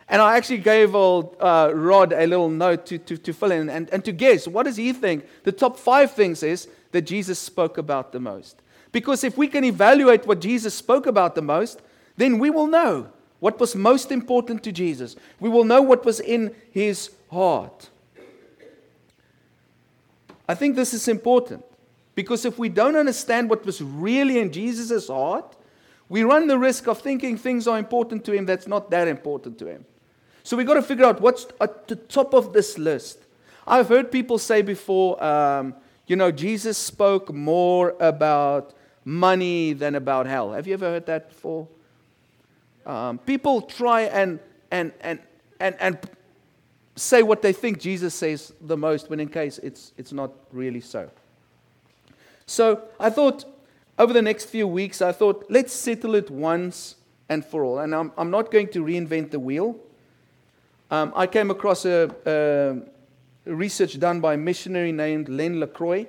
And 0.08 0.22
I 0.22 0.36
actually 0.36 0.58
gave 0.58 0.94
old 0.94 1.36
uh, 1.38 1.70
Rod 1.74 2.12
a 2.12 2.26
little 2.26 2.48
note 2.48 2.86
to, 2.86 2.98
to, 2.98 3.16
to 3.18 3.32
fill 3.32 3.52
in 3.52 3.68
and, 3.68 3.88
and 3.90 4.04
to 4.04 4.12
guess 4.12 4.48
what 4.48 4.64
does 4.64 4.76
he 4.76 4.92
think 4.92 5.24
the 5.44 5.52
top 5.52 5.78
five 5.78 6.12
things 6.12 6.42
is 6.42 6.66
that 6.92 7.02
Jesus 7.02 7.38
spoke 7.38 7.78
about 7.78 8.10
the 8.12 8.20
most. 8.20 8.60
Because 8.90 9.22
if 9.22 9.36
we 9.38 9.46
can 9.46 9.64
evaluate 9.64 10.26
what 10.26 10.40
Jesus 10.40 10.74
spoke 10.74 11.06
about 11.06 11.34
the 11.34 11.42
most, 11.42 11.80
then 12.16 12.38
we 12.38 12.50
will 12.50 12.66
know 12.66 13.08
what 13.38 13.60
was 13.60 13.76
most 13.76 14.10
important 14.10 14.62
to 14.64 14.72
Jesus. 14.72 15.14
We 15.38 15.48
will 15.48 15.64
know 15.64 15.80
what 15.82 16.04
was 16.04 16.20
in 16.20 16.54
his 16.72 17.10
heart. 17.30 17.90
I 20.48 20.54
think 20.54 20.74
this 20.74 20.92
is 20.92 21.06
important 21.06 21.64
because 22.20 22.44
if 22.44 22.58
we 22.58 22.68
don't 22.68 22.96
understand 22.96 23.48
what 23.48 23.64
was 23.64 23.80
really 23.80 24.38
in 24.38 24.52
Jesus' 24.52 25.08
heart, 25.08 25.56
we 26.10 26.22
run 26.22 26.48
the 26.48 26.58
risk 26.58 26.86
of 26.86 27.00
thinking 27.00 27.38
things 27.38 27.66
are 27.66 27.78
important 27.78 28.26
to 28.26 28.32
him 28.32 28.44
that's 28.44 28.66
not 28.66 28.90
that 28.90 29.08
important 29.08 29.58
to 29.60 29.66
him. 29.66 29.86
So 30.42 30.54
we've 30.54 30.66
got 30.66 30.74
to 30.74 30.82
figure 30.82 31.06
out 31.06 31.22
what's 31.22 31.46
at 31.62 31.88
the 31.88 31.96
top 31.96 32.34
of 32.34 32.52
this 32.52 32.76
list. 32.76 33.20
I've 33.66 33.88
heard 33.88 34.12
people 34.12 34.36
say 34.36 34.60
before, 34.60 35.22
um, 35.24 35.74
you 36.06 36.16
know, 36.16 36.30
Jesus 36.30 36.76
spoke 36.76 37.32
more 37.32 37.96
about 38.00 38.74
money 39.02 39.72
than 39.72 39.94
about 39.94 40.26
hell. 40.26 40.52
Have 40.52 40.66
you 40.66 40.74
ever 40.74 40.90
heard 40.90 41.06
that 41.06 41.30
before? 41.30 41.68
Um, 42.84 43.16
people 43.16 43.62
try 43.62 44.02
and, 44.02 44.40
and, 44.70 44.92
and, 45.00 45.20
and, 45.58 45.74
and 45.80 45.98
say 46.96 47.22
what 47.22 47.40
they 47.40 47.54
think 47.54 47.80
Jesus 47.80 48.14
says 48.14 48.52
the 48.60 48.76
most, 48.76 49.08
when 49.08 49.20
in 49.20 49.28
case 49.28 49.58
it's, 49.62 49.92
it's 49.96 50.12
not 50.12 50.32
really 50.52 50.82
so. 50.82 51.08
So 52.50 52.82
I 52.98 53.10
thought 53.10 53.44
over 53.96 54.12
the 54.12 54.22
next 54.22 54.46
few 54.46 54.66
weeks, 54.66 55.00
I 55.00 55.12
thought, 55.12 55.46
let's 55.48 55.72
settle 55.72 56.16
it 56.16 56.32
once 56.32 56.96
and 57.28 57.44
for 57.44 57.62
all. 57.62 57.78
And 57.78 57.94
I'm, 57.94 58.10
I'm 58.18 58.32
not 58.32 58.50
going 58.50 58.66
to 58.72 58.82
reinvent 58.82 59.30
the 59.30 59.38
wheel. 59.38 59.76
Um, 60.90 61.12
I 61.14 61.28
came 61.28 61.52
across 61.52 61.84
a, 61.84 62.10
a, 62.26 63.52
research 63.54 64.00
done 64.00 64.20
by 64.20 64.34
a 64.34 64.36
missionary 64.36 64.90
named 64.90 65.28
Len 65.28 65.60
LaCroix. 65.60 66.08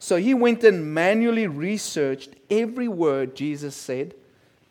So 0.00 0.16
he 0.16 0.34
went 0.34 0.64
and 0.64 0.92
manually 0.92 1.46
researched 1.46 2.30
every 2.50 2.88
word 2.88 3.36
Jesus 3.36 3.76
said 3.76 4.14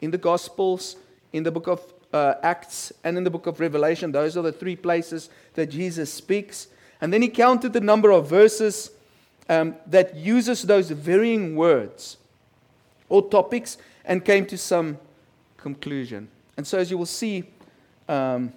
in 0.02 0.12
the 0.12 0.18
Gospels, 0.18 0.98
in 1.32 1.44
the 1.44 1.52
book 1.52 1.68
of 1.68 1.94
uh, 2.12 2.34
Acts, 2.44 2.92
and 3.06 3.18
in 3.18 3.24
the 3.24 3.32
book 3.32 3.48
of 3.48 3.62
Revelation. 3.62 4.12
Those 4.12 4.36
are 4.36 4.44
the 4.44 4.52
three 4.52 4.76
places 4.76 5.30
that 5.54 5.68
Jesus 5.68 6.12
speaks. 6.12 6.68
And 7.00 7.14
then 7.14 7.22
he 7.22 7.30
counted 7.30 7.72
the 7.72 7.80
number 7.80 8.12
of 8.12 8.28
verses 8.28 8.92
um, 9.50 9.76
that 9.88 10.16
uses 10.16 10.64
those 10.64 10.90
varying 10.92 11.56
words 11.56 12.18
or 13.10 13.28
topics 13.30 13.78
and 14.06 14.24
came 14.24 14.46
to 14.48 14.58
some 14.58 14.98
conclusion. 15.58 16.28
And 16.56 16.66
so, 16.66 16.78
as 16.78 16.92
you 16.92 16.98
will 16.98 17.06
see 17.06 17.44
um, 18.10 18.54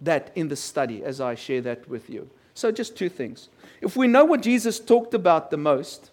that 0.00 0.30
in 0.34 0.48
the 0.48 0.56
study 0.56 1.04
as 1.04 1.20
I 1.20 1.34
share 1.34 1.60
that 1.62 1.88
with 1.88 2.08
you. 2.10 2.28
So, 2.54 2.70
just 2.70 2.96
two 2.96 3.08
things. 3.08 3.48
If 3.80 3.96
we 3.96 4.06
know 4.06 4.24
what 4.24 4.42
Jesus 4.42 4.80
talked 4.80 5.14
about 5.14 5.50
the 5.50 5.56
most, 5.56 6.10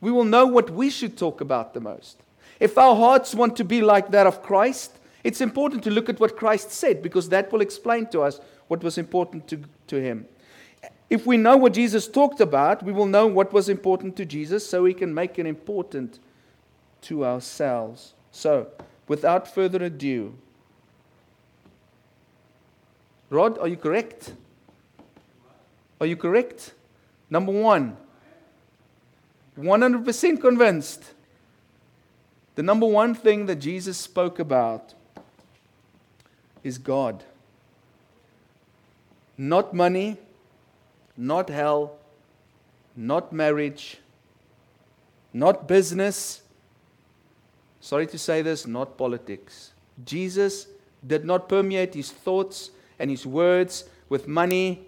we 0.00 0.10
will 0.10 0.24
know 0.24 0.46
what 0.46 0.70
we 0.70 0.90
should 0.90 1.16
talk 1.16 1.40
about 1.40 1.74
the 1.74 1.80
most. 1.80 2.16
If 2.58 2.78
our 2.78 2.94
hearts 2.94 3.34
want 3.34 3.56
to 3.56 3.64
be 3.64 3.80
like 3.80 4.10
that 4.10 4.26
of 4.26 4.42
Christ, 4.42 4.92
it's 5.24 5.40
important 5.40 5.82
to 5.84 5.90
look 5.90 6.08
at 6.08 6.20
what 6.20 6.36
Christ 6.36 6.70
said 6.70 7.02
because 7.02 7.28
that 7.28 7.52
will 7.52 7.60
explain 7.60 8.06
to 8.06 8.22
us 8.22 8.40
what 8.68 8.82
was 8.82 8.98
important 8.98 9.48
to, 9.48 9.60
to 9.88 10.00
him. 10.00 10.26
If 11.10 11.26
we 11.26 11.36
know 11.36 11.56
what 11.56 11.74
Jesus 11.74 12.06
talked 12.06 12.40
about, 12.40 12.84
we 12.84 12.92
will 12.92 13.06
know 13.06 13.26
what 13.26 13.52
was 13.52 13.68
important 13.68 14.16
to 14.16 14.24
Jesus 14.24 14.64
so 14.64 14.84
we 14.84 14.94
can 14.94 15.12
make 15.12 15.40
it 15.40 15.46
important 15.46 16.20
to 17.02 17.24
ourselves. 17.24 18.14
So, 18.30 18.68
without 19.08 19.52
further 19.52 19.82
ado, 19.82 20.34
Rod, 23.28 23.58
are 23.58 23.66
you 23.66 23.76
correct? 23.76 24.34
Are 26.00 26.06
you 26.06 26.16
correct? 26.16 26.74
Number 27.28 27.52
one, 27.52 27.96
100% 29.58 30.40
convinced 30.40 31.12
the 32.54 32.62
number 32.62 32.86
one 32.86 33.14
thing 33.14 33.46
that 33.46 33.56
Jesus 33.56 33.98
spoke 33.98 34.38
about 34.38 34.94
is 36.62 36.78
God. 36.78 37.24
Not 39.36 39.74
money, 39.74 40.18
not 41.20 41.50
hell, 41.50 41.98
not 42.96 43.30
marriage, 43.30 43.98
not 45.34 45.68
business. 45.68 46.40
Sorry 47.80 48.06
to 48.06 48.18
say 48.18 48.40
this, 48.40 48.66
not 48.66 48.96
politics. 48.96 49.72
Jesus 50.04 50.66
did 51.06 51.24
not 51.26 51.48
permeate 51.48 51.94
his 51.94 52.10
thoughts 52.10 52.70
and 52.98 53.10
his 53.10 53.26
words 53.26 53.84
with 54.08 54.26
money, 54.26 54.86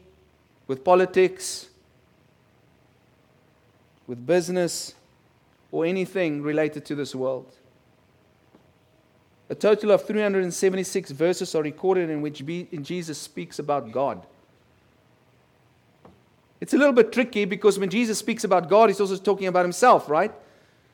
with 0.67 0.83
politics, 0.83 1.69
with 4.07 4.27
business, 4.27 4.95
or 5.71 5.85
anything 5.85 6.43
related 6.43 6.85
to 6.87 6.95
this 6.95 7.15
world. 7.15 7.55
A 9.51 9.55
total 9.55 9.91
of 9.91 10.07
376 10.07 11.11
verses 11.11 11.55
are 11.55 11.63
recorded 11.63 12.09
in 12.09 12.23
which 12.23 12.43
Jesus 12.83 13.19
speaks 13.19 13.59
about 13.59 13.93
God. 13.93 14.27
It's 16.63 16.73
a 16.73 16.79
little 16.79 16.93
bit 16.93 17.11
tricky 17.11 17.45
because 17.45 17.77
when 17.77 17.91
Jesus 17.91 18.21
speaks 18.21 18.45
about 18.45 18.69
God, 18.69 18.89
he's 18.89 19.01
also 19.01 19.17
talking 19.17 19.49
about 19.49 19.65
himself, 19.65 20.09
right? 20.09 20.33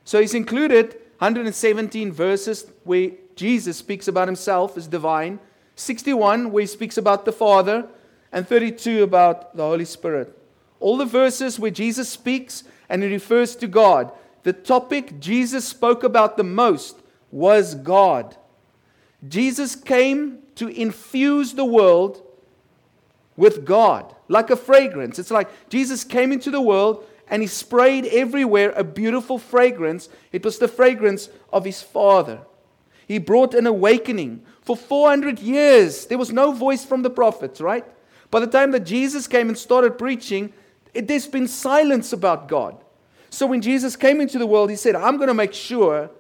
So 0.03 0.19
he's 0.19 0.33
included 0.33 0.97
117 1.19 2.11
verses 2.11 2.65
where 2.85 3.11
Jesus 3.37 3.77
speaks 3.77 4.09
about 4.09 4.29
himself 4.29 4.79
as 4.79 4.87
divine, 4.87 5.41
61 5.77 6.53
where 6.53 6.63
he 6.63 6.67
speaks 6.67 6.97
about 6.97 7.27
the 7.27 7.33
Father, 7.33 7.87
and 8.33 8.49
32 8.49 9.03
about 9.03 9.55
the 9.57 9.63
Holy 9.63 9.85
Spirit. 9.85 10.35
All 10.81 10.97
the 10.97 11.05
verses 11.05 11.59
where 11.59 11.71
Jesus 11.71 12.09
speaks 12.09 12.65
and 12.89 13.03
he 13.03 13.11
refers 13.11 13.55
to 13.57 13.67
God, 13.67 14.11
the 14.45 14.55
topic 14.55 15.21
Jesus 15.21 15.67
spoke 15.67 16.03
about 16.03 16.39
the 16.39 16.45
most 16.45 17.03
was 17.31 17.75
God. 17.75 18.39
Jesus 19.29 19.77
came 19.77 20.39
to 20.55 20.69
infuse 20.69 21.53
the 21.53 21.67
world 21.67 22.23
with 23.38 23.64
God, 23.64 24.14
like 24.26 24.50
a 24.50 24.57
fragrance. 24.57 25.18
It's 25.18 25.30
like 25.30 25.49
Jesus 25.71 26.02
came 26.02 26.33
into 26.33 26.50
the 26.50 26.61
world 26.61 27.07
and 27.28 27.40
he 27.40 27.47
sprayed 27.47 28.04
everywhere 28.07 28.73
a 28.73 28.83
beautiful 28.83 29.38
fragrance. 29.38 30.09
It 30.33 30.45
was 30.45 30.59
the 30.59 30.66
fragrance 30.66 31.30
of 31.52 31.64
his 31.64 31.80
Father. 31.80 32.40
He 33.07 33.18
brought 33.18 33.54
an 33.54 33.66
awakening. 33.66 34.42
For 34.62 34.76
400 34.76 35.38
years, 35.38 36.07
there 36.07 36.18
was 36.18 36.33
no 36.33 36.50
voice 36.50 36.85
from 36.85 37.02
the 37.02 37.11
prophets, 37.11 37.61
right? 37.61 37.85
By 38.33 38.40
the 38.40 38.49
time 38.49 38.73
that 38.73 38.80
Jesus 38.80 39.28
came 39.28 39.49
and 39.49 39.57
started 39.57 39.99
preaching, 39.99 40.52
it, 40.92 41.07
there's 41.07 41.28
been 41.28 41.47
silence 41.47 42.12
about 42.12 42.49
God. 42.49 42.76
So 43.30 43.47
when 43.47 43.62
Jesus 43.62 43.95
came 43.95 44.21
into 44.21 44.38
the 44.38 44.49
world, 44.49 44.68
he 44.68 44.76
said, 44.76 44.97
I'm 44.97 45.16
going 45.16 45.28
to 45.28 45.35
make 45.35 45.54
sure 45.54 46.11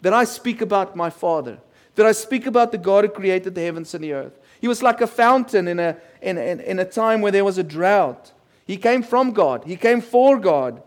that 0.00 0.12
I 0.12 0.24
speak 0.24 0.60
about 0.60 0.96
my 0.96 1.08
Father, 1.08 1.58
that 1.94 2.04
I 2.04 2.12
speak 2.12 2.46
about 2.46 2.72
the 2.72 2.78
God 2.78 3.04
who 3.04 3.10
created 3.10 3.54
the 3.54 3.62
heavens 3.62 3.94
and 3.94 4.02
the 4.02 4.12
earth. 4.12 4.40
He 4.64 4.68
was 4.68 4.82
like 4.82 5.02
a 5.02 5.06
fountain 5.06 5.68
in 5.68 5.78
a, 5.78 5.94
in, 6.22 6.38
in, 6.38 6.58
in 6.58 6.78
a 6.78 6.86
time 6.86 7.20
where 7.20 7.30
there 7.30 7.44
was 7.44 7.58
a 7.58 7.62
drought. 7.62 8.32
He 8.66 8.78
came 8.78 9.02
from 9.02 9.32
God, 9.32 9.64
he 9.66 9.76
came 9.76 10.00
for 10.00 10.38
God. 10.38 10.82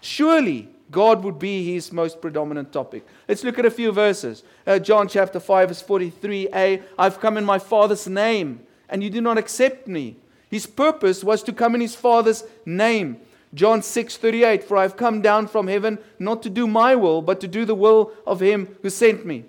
Surely 0.00 0.68
God 0.90 1.22
would 1.22 1.38
be 1.38 1.72
his 1.72 1.92
most 1.92 2.20
predominant 2.20 2.72
topic. 2.72 3.06
Let's 3.28 3.44
look 3.44 3.60
at 3.60 3.64
a 3.64 3.70
few 3.70 3.92
verses. 3.92 4.42
Uh, 4.66 4.80
John 4.80 5.06
chapter 5.06 5.38
5, 5.38 5.68
verse 5.68 5.82
43a 5.84 6.82
I've 6.98 7.20
come 7.20 7.36
in 7.36 7.44
my 7.44 7.60
Father's 7.60 8.08
name, 8.08 8.66
and 8.88 9.04
you 9.04 9.08
do 9.08 9.20
not 9.20 9.38
accept 9.38 9.86
me. 9.86 10.16
His 10.50 10.66
purpose 10.66 11.22
was 11.22 11.44
to 11.44 11.52
come 11.52 11.76
in 11.76 11.80
his 11.80 11.94
Father's 11.94 12.42
name. 12.66 13.20
John 13.54 13.82
6 13.82 14.16
38, 14.16 14.64
for 14.64 14.76
I've 14.78 14.96
come 14.96 15.22
down 15.22 15.46
from 15.46 15.68
heaven 15.68 16.00
not 16.18 16.42
to 16.42 16.50
do 16.50 16.66
my 16.66 16.96
will, 16.96 17.22
but 17.22 17.40
to 17.42 17.46
do 17.46 17.64
the 17.64 17.76
will 17.76 18.10
of 18.26 18.40
him 18.40 18.76
who 18.82 18.90
sent 18.90 19.24
me. 19.24 19.44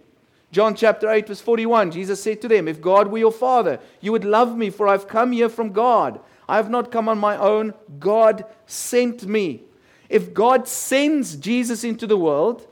John 0.53 0.75
chapter 0.75 1.09
8, 1.09 1.27
verse 1.27 1.41
41, 1.41 1.89
Jesus 1.89 2.21
said 2.21 2.39
to 2.41 2.47
them, 2.47 2.67
If 2.67 2.79
God 2.79 3.07
were 3.07 3.17
your 3.17 3.31
Father, 3.31 3.79
you 4.01 4.11
would 4.11 4.23
love 4.23 4.55
me, 4.55 4.69
for 4.69 4.87
I've 4.87 5.07
come 5.07 5.31
here 5.31 5.49
from 5.49 5.71
God. 5.71 6.19
I 6.47 6.57
have 6.57 6.69
not 6.69 6.91
come 6.91 7.09
on 7.09 7.17
my 7.17 7.35
own. 7.35 7.73
God 7.99 8.45
sent 8.67 9.25
me. 9.25 9.63
If 10.09 10.31
God 10.31 10.67
sends 10.67 11.35
Jesus 11.37 11.83
into 11.83 12.05
the 12.05 12.17
world, 12.17 12.67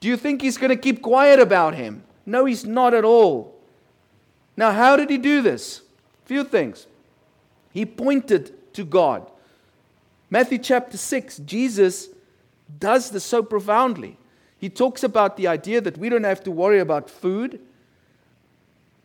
do 0.00 0.08
you 0.08 0.16
think 0.18 0.42
he's 0.42 0.58
going 0.58 0.68
to 0.68 0.76
keep 0.76 1.00
quiet 1.00 1.40
about 1.40 1.74
him? 1.74 2.04
No, 2.26 2.44
he's 2.44 2.66
not 2.66 2.92
at 2.92 3.02
all. 3.02 3.58
Now, 4.54 4.72
how 4.72 4.96
did 4.96 5.08
he 5.08 5.16
do 5.16 5.40
this? 5.40 5.80
Few 6.26 6.44
things. 6.44 6.86
He 7.72 7.86
pointed 7.86 8.74
to 8.74 8.84
God. 8.84 9.26
Matthew 10.28 10.58
chapter 10.58 10.98
6, 10.98 11.38
Jesus 11.38 12.10
does 12.78 13.10
this 13.10 13.24
so 13.24 13.42
profoundly. 13.42 14.18
He 14.60 14.68
talks 14.68 15.02
about 15.02 15.38
the 15.38 15.46
idea 15.46 15.80
that 15.80 15.96
we 15.96 16.10
don't 16.10 16.24
have 16.24 16.44
to 16.44 16.50
worry 16.50 16.80
about 16.80 17.08
food. 17.08 17.60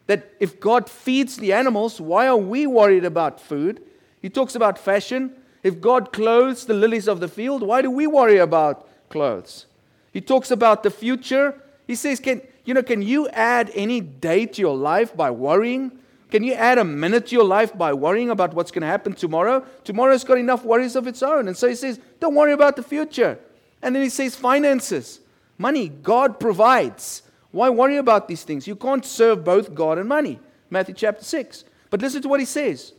That 0.08 0.34
if 0.42 0.60
God 0.60 0.90
feeds 0.90 1.38
the 1.38 1.54
animals, 1.54 2.02
why 2.02 2.28
are 2.28 2.38
we 2.38 2.68
worried 2.68 3.06
about 3.06 3.40
food? 3.40 3.82
He 4.22 4.30
talks 4.30 4.54
about 4.54 4.78
fashion. 4.78 5.34
If 5.64 5.80
God 5.80 6.12
clothes 6.12 6.66
the 6.66 6.74
lilies 6.74 7.08
of 7.08 7.22
the 7.22 7.30
field, 7.30 7.64
why 7.64 7.82
do 7.82 7.90
we 7.90 8.06
worry 8.06 8.38
about 8.38 8.86
clothes? 9.10 9.66
He 10.12 10.20
talks 10.20 10.52
about 10.52 10.84
the 10.84 10.92
future. 10.92 11.60
He 11.88 11.96
says, 11.96 12.20
Can 12.20 12.42
you 12.66 12.74
know, 12.74 12.84
can 12.84 13.02
you 13.02 13.30
add 13.30 13.72
any 13.74 14.02
day 14.02 14.46
to 14.48 14.62
your 14.62 14.76
life 14.76 15.16
by 15.16 15.32
worrying? 15.32 15.92
Can 16.32 16.44
you 16.44 16.54
add 16.54 16.78
a 16.80 16.84
minute 16.84 17.28
to 17.28 17.36
your 17.36 17.46
life 17.46 17.78
by 17.78 17.94
worrying 17.94 18.30
about 18.30 18.54
what's 18.54 18.72
going 18.72 18.82
to 18.82 18.88
happen 18.88 19.14
tomorrow? 19.14 19.66
Tomorrow's 19.86 20.26
got 20.26 20.38
enough 20.38 20.66
worries 20.66 20.98
of 20.98 21.08
its 21.08 21.24
own. 21.24 21.48
And 21.48 21.56
so 21.56 21.70
he 21.70 21.76
says, 21.76 21.98
Don't 22.20 22.36
worry 22.36 22.52
about 22.52 22.76
the 22.76 22.84
future. 22.84 23.40
And 23.82 23.96
then 23.96 24.04
he 24.04 24.10
says, 24.10 24.36
Finances. 24.36 25.22
Money, 25.58 25.90
God 25.90 26.40
provides. 26.40 27.24
Why 27.52 27.70
worry 27.70 27.98
about 27.98 28.28
these 28.28 28.44
things? 28.44 28.68
You 28.68 28.76
can't 28.76 29.06
serve 29.06 29.44
both 29.44 29.74
God 29.74 29.98
and 29.98 30.10
money. 30.10 30.40
Matthew 30.70 30.96
chapter 30.96 31.24
6. 31.24 31.64
But 31.90 32.02
listen 32.02 32.22
to 32.22 32.28
what 32.28 32.40
he 32.40 32.46
says. 32.46 32.94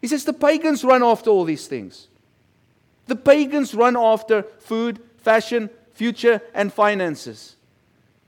He 0.00 0.08
says 0.08 0.24
the 0.24 0.32
pagans 0.32 0.82
run 0.82 1.02
after 1.02 1.30
all 1.30 1.44
these 1.44 1.66
things. 1.66 2.08
The 3.06 3.16
pagans 3.16 3.74
run 3.74 3.96
after 3.96 4.42
food, 4.58 5.00
fashion, 5.18 5.70
future, 5.94 6.40
and 6.54 6.72
finances. 6.72 7.56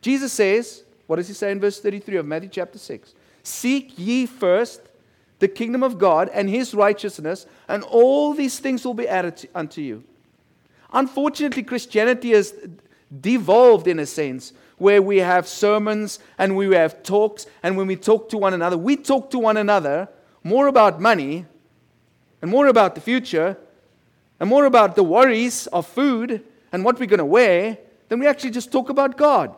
Jesus 0.00 0.32
says, 0.32 0.84
what 1.06 1.16
does 1.16 1.28
he 1.28 1.34
say 1.34 1.50
in 1.50 1.60
verse 1.60 1.80
33 1.80 2.16
of 2.16 2.26
Matthew 2.26 2.50
chapter 2.50 2.78
6? 2.78 3.14
Seek 3.42 3.98
ye 3.98 4.26
first 4.26 4.80
the 5.38 5.48
kingdom 5.48 5.82
of 5.82 5.98
God 5.98 6.30
and 6.32 6.48
his 6.48 6.74
righteousness, 6.74 7.46
and 7.66 7.82
all 7.82 8.34
these 8.34 8.60
things 8.60 8.84
will 8.84 8.94
be 8.94 9.08
added 9.08 9.48
unto 9.54 9.80
you. 9.80 10.04
Unfortunately, 10.92 11.62
Christianity 11.62 12.30
has 12.30 12.54
devolved 13.20 13.86
in 13.86 13.98
a 13.98 14.06
sense 14.06 14.52
where 14.78 15.02
we 15.02 15.18
have 15.18 15.46
sermons 15.46 16.18
and 16.38 16.56
we 16.56 16.74
have 16.74 17.02
talks, 17.02 17.46
and 17.62 17.76
when 17.76 17.86
we 17.86 17.96
talk 17.96 18.28
to 18.30 18.38
one 18.38 18.54
another, 18.54 18.76
we 18.76 18.96
talk 18.96 19.30
to 19.30 19.38
one 19.38 19.56
another 19.56 20.08
more 20.42 20.66
about 20.66 21.00
money 21.00 21.46
and 22.40 22.50
more 22.50 22.66
about 22.66 22.94
the 22.94 23.00
future 23.00 23.56
and 24.40 24.48
more 24.48 24.64
about 24.64 24.96
the 24.96 25.04
worries 25.04 25.68
of 25.68 25.86
food 25.86 26.42
and 26.72 26.84
what 26.84 26.98
we're 26.98 27.06
going 27.06 27.18
to 27.18 27.24
wear 27.24 27.78
than 28.08 28.18
we 28.18 28.26
actually 28.26 28.50
just 28.50 28.72
talk 28.72 28.88
about 28.88 29.16
God. 29.16 29.54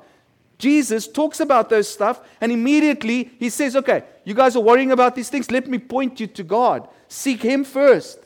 Jesus 0.59 1.09
talks 1.09 1.41
about 1.41 1.69
those 1.69 1.89
stuff 1.89 2.21
and 2.41 2.53
immediately 2.53 3.31
he 3.39 3.51
says, 3.51 3.75
Okay, 3.77 4.05
you 4.25 4.35
guys 4.35 4.57
are 4.57 4.63
worrying 4.63 4.93
about 4.93 5.15
these 5.15 5.31
things. 5.31 5.51
Let 5.51 5.67
me 5.67 5.79
point 5.79 6.21
you 6.21 6.27
to 6.29 6.43
God. 6.43 6.89
Seek 7.09 7.43
Him 7.43 7.65
first 7.65 8.19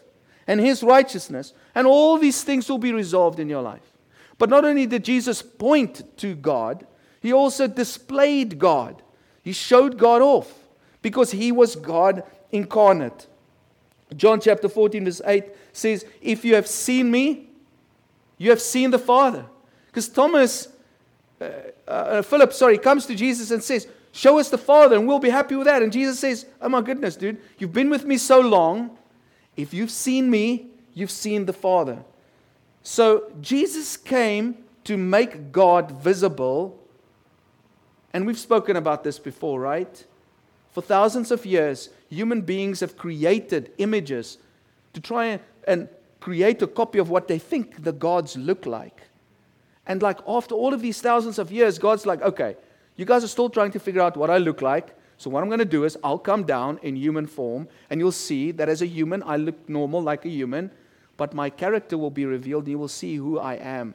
and 0.47 0.61
His 0.61 0.83
righteousness, 0.83 1.53
and 1.75 1.87
all 1.87 2.19
these 2.19 2.43
things 2.43 2.69
will 2.69 2.79
be 2.79 2.93
resolved 2.93 3.39
in 3.39 3.49
your 3.49 3.63
life. 3.63 3.98
But 4.39 4.51
not 4.51 4.65
only 4.65 4.87
did 4.87 5.05
Jesus 5.05 5.43
point 5.43 6.17
to 6.19 6.35
God, 6.35 6.87
he 7.21 7.33
also 7.33 7.67
displayed 7.67 8.59
God. 8.59 9.03
He 9.43 9.53
showed 9.53 9.99
God 9.99 10.23
off 10.23 10.53
because 11.03 11.33
he 11.33 11.51
was 11.51 11.75
God 11.75 12.23
incarnate. 12.53 13.27
John 14.17 14.41
chapter 14.41 14.69
14, 14.69 15.05
verse 15.05 15.21
8 15.25 15.45
says, 15.73 16.07
If 16.23 16.45
you 16.45 16.55
have 16.55 16.67
seen 16.67 17.11
me, 17.11 17.49
you 18.39 18.51
have 18.51 18.61
seen 18.61 18.91
the 18.91 18.99
Father. 18.99 19.45
Because 19.87 20.09
Thomas, 20.09 20.69
uh, 21.41 21.49
uh, 21.87 22.23
Philip, 22.23 22.53
sorry, 22.53 22.79
comes 22.79 23.07
to 23.07 23.15
Jesus 23.15 23.51
and 23.51 23.63
says, 23.63 23.89
Show 24.13 24.39
us 24.39 24.49
the 24.49 24.59
Father 24.59 24.97
and 24.97 25.07
we'll 25.07 25.19
be 25.19 25.31
happy 25.31 25.55
with 25.55 25.67
that. 25.67 25.83
And 25.83 25.93
Jesus 25.93 26.19
says, 26.19 26.47
Oh 26.61 26.69
my 26.69 26.81
goodness, 26.81 27.17
dude, 27.17 27.39
you've 27.59 27.73
been 27.73 27.91
with 27.91 28.05
me 28.05 28.17
so 28.17 28.41
long. 28.41 28.97
If 29.57 29.75
you've 29.75 29.91
seen 29.91 30.31
me, 30.31 30.69
you've 30.95 31.11
seen 31.11 31.47
the 31.47 31.53
Father. 31.53 31.99
So 32.89 33.31
Jesus 33.43 33.99
came 33.99 34.65
to 34.85 34.97
make 34.97 35.53
God 35.53 35.91
visible. 35.91 36.83
And 38.15 38.27
we've 38.27 38.39
spoken 38.39 38.77
about 38.77 39.05
this 39.05 39.19
before, 39.19 39.61
right? 39.61 40.07
For 40.73 40.81
thousands 40.81 41.31
of 41.31 41.45
years, 41.45 41.91
human 42.09 42.41
beings 42.41 42.81
have 42.81 42.97
created 42.97 43.73
images 43.77 44.39
to 44.95 45.03
try 45.03 45.39
and 45.67 45.91
create 46.21 46.63
a 46.63 46.67
copy 46.67 46.99
of 46.99 47.11
what 47.11 47.29
they 47.29 47.39
think 47.39 47.85
the 47.85 47.93
gods 47.93 48.39
look 48.39 48.65
like. 48.65 49.03
And 49.87 50.01
like 50.01 50.21
after 50.27 50.55
all 50.55 50.73
of 50.73 50.81
these 50.81 51.03
thousands 51.03 51.39
of 51.39 51.53
years, 51.53 51.79
God's 51.79 52.07
like, 52.07 52.23
okay, 52.23 52.57
you 52.97 53.05
guys 53.05 53.23
are 53.23 53.29
still 53.29 53.51
trying 53.51 53.73
to 53.73 53.79
figure 53.79 54.01
out 54.01 54.17
what 54.17 54.31
I 54.31 54.39
look 54.39 54.63
like. 54.63 54.97
So 55.19 55.29
what 55.29 55.43
I'm 55.43 55.51
going 55.51 55.59
to 55.59 55.67
do 55.67 55.85
is 55.85 55.99
I'll 56.03 56.19
come 56.19 56.45
down 56.45 56.81
in 56.83 56.97
human 56.97 57.27
form 57.27 57.69
and 57.91 58.01
you'll 58.01 58.13
see 58.13 58.51
that 58.53 58.71
as 58.71 58.81
a 58.81 58.87
human 58.87 59.23
I 59.25 59.37
look 59.37 59.69
normal 59.69 60.01
like 60.01 60.25
a 60.25 60.31
human, 60.31 60.71
but 61.19 61.35
my 61.35 61.51
character 61.51 61.99
will 61.99 62.11
be 62.11 62.25
revealed 62.25 62.63
and 62.65 62.71
you 62.71 62.79
will 62.79 62.89
see 62.89 63.17
who 63.17 63.39
I 63.39 63.55
am. 63.57 63.93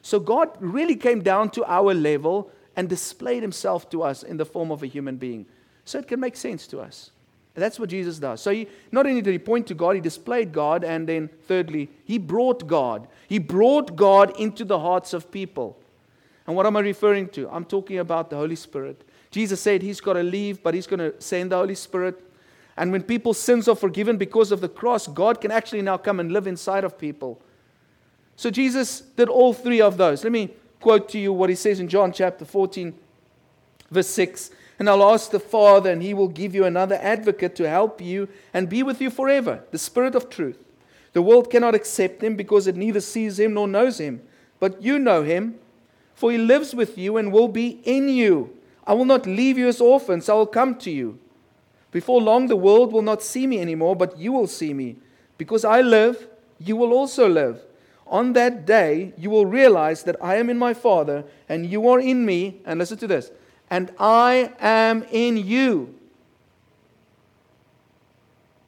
So 0.00 0.18
God 0.18 0.56
really 0.60 0.96
came 0.96 1.20
down 1.20 1.50
to 1.50 1.64
our 1.66 1.92
level 1.92 2.50
and 2.76 2.88
displayed 2.88 3.42
himself 3.42 3.90
to 3.90 4.02
us 4.02 4.22
in 4.22 4.38
the 4.38 4.46
form 4.46 4.70
of 4.70 4.82
a 4.82 4.86
human 4.86 5.16
being. 5.16 5.44
So 5.84 5.98
it 5.98 6.08
can 6.08 6.20
make 6.20 6.36
sense 6.36 6.66
to 6.68 6.80
us. 6.80 7.10
That's 7.54 7.80
what 7.80 7.88
Jesus 7.88 8.18
does. 8.18 8.42
So 8.42 8.50
he, 8.50 8.68
not 8.92 9.06
only 9.06 9.22
did 9.22 9.32
he 9.32 9.38
point 9.38 9.66
to 9.68 9.74
God, 9.74 9.94
he 9.94 10.00
displayed 10.00 10.52
God, 10.52 10.84
and 10.84 11.08
then 11.08 11.30
thirdly, 11.48 11.88
he 12.04 12.18
brought 12.18 12.66
God. 12.66 13.08
He 13.28 13.38
brought 13.38 13.96
God 13.96 14.38
into 14.38 14.64
the 14.64 14.78
hearts 14.78 15.14
of 15.14 15.30
people. 15.30 15.78
And 16.46 16.54
what 16.54 16.66
am 16.66 16.76
I 16.76 16.80
referring 16.80 17.28
to? 17.30 17.48
I'm 17.50 17.64
talking 17.64 17.98
about 17.98 18.28
the 18.28 18.36
Holy 18.36 18.56
Spirit. 18.56 19.02
Jesus 19.30 19.60
said 19.60 19.80
he's 19.80 20.02
got 20.02 20.12
to 20.14 20.22
leave, 20.22 20.62
but 20.62 20.74
he's 20.74 20.86
going 20.86 21.00
to 21.00 21.20
send 21.20 21.50
the 21.50 21.56
Holy 21.56 21.74
Spirit. 21.74 22.22
And 22.76 22.92
when 22.92 23.02
people's 23.02 23.38
sins 23.38 23.68
are 23.68 23.74
forgiven 23.74 24.16
because 24.16 24.52
of 24.52 24.60
the 24.60 24.68
cross, 24.68 25.06
God 25.06 25.40
can 25.40 25.50
actually 25.50 25.82
now 25.82 25.96
come 25.96 26.20
and 26.20 26.30
live 26.30 26.46
inside 26.46 26.84
of 26.84 26.98
people. 26.98 27.40
So 28.36 28.50
Jesus 28.50 29.00
did 29.00 29.28
all 29.28 29.54
three 29.54 29.80
of 29.80 29.96
those. 29.96 30.22
Let 30.22 30.32
me 30.32 30.50
quote 30.80 31.08
to 31.10 31.18
you 31.18 31.32
what 31.32 31.48
he 31.48 31.56
says 31.56 31.80
in 31.80 31.88
John 31.88 32.12
chapter 32.12 32.44
14, 32.44 32.94
verse 33.90 34.08
6. 34.08 34.50
And 34.78 34.90
I'll 34.90 35.10
ask 35.10 35.30
the 35.30 35.40
Father, 35.40 35.90
and 35.90 36.02
he 36.02 36.12
will 36.12 36.28
give 36.28 36.54
you 36.54 36.64
another 36.64 36.96
advocate 37.00 37.56
to 37.56 37.68
help 37.68 38.00
you 38.00 38.28
and 38.52 38.68
be 38.68 38.82
with 38.82 39.00
you 39.00 39.08
forever, 39.08 39.64
the 39.70 39.78
Spirit 39.78 40.14
of 40.14 40.28
truth. 40.28 40.58
The 41.14 41.22
world 41.22 41.50
cannot 41.50 41.74
accept 41.74 42.22
him 42.22 42.36
because 42.36 42.66
it 42.66 42.76
neither 42.76 43.00
sees 43.00 43.40
him 43.40 43.54
nor 43.54 43.66
knows 43.66 43.98
him. 43.98 44.20
But 44.60 44.82
you 44.82 44.98
know 44.98 45.22
him, 45.22 45.58
for 46.14 46.30
he 46.30 46.36
lives 46.36 46.74
with 46.74 46.98
you 46.98 47.16
and 47.16 47.32
will 47.32 47.48
be 47.48 47.80
in 47.84 48.10
you. 48.10 48.54
I 48.86 48.92
will 48.92 49.06
not 49.06 49.24
leave 49.24 49.56
you 49.56 49.66
as 49.66 49.80
orphans, 49.80 50.28
I 50.28 50.34
will 50.34 50.46
come 50.46 50.74
to 50.76 50.90
you. 50.90 51.18
Before 51.96 52.20
long, 52.20 52.46
the 52.46 52.56
world 52.56 52.92
will 52.92 53.00
not 53.00 53.22
see 53.22 53.46
me 53.46 53.58
anymore, 53.58 53.96
but 53.96 54.18
you 54.18 54.30
will 54.30 54.46
see 54.46 54.74
me. 54.74 54.96
Because 55.38 55.64
I 55.64 55.80
live, 55.80 56.28
you 56.58 56.76
will 56.76 56.92
also 56.92 57.26
live. 57.26 57.62
On 58.06 58.34
that 58.34 58.66
day, 58.66 59.14
you 59.16 59.30
will 59.30 59.46
realize 59.46 60.02
that 60.02 60.22
I 60.22 60.34
am 60.34 60.50
in 60.50 60.58
my 60.58 60.74
Father, 60.74 61.24
and 61.48 61.64
you 61.64 61.88
are 61.88 61.98
in 61.98 62.26
me. 62.26 62.60
And 62.66 62.78
listen 62.78 62.98
to 62.98 63.06
this 63.06 63.30
and 63.70 63.90
I 63.98 64.52
am 64.60 65.06
in 65.10 65.38
you. 65.38 65.94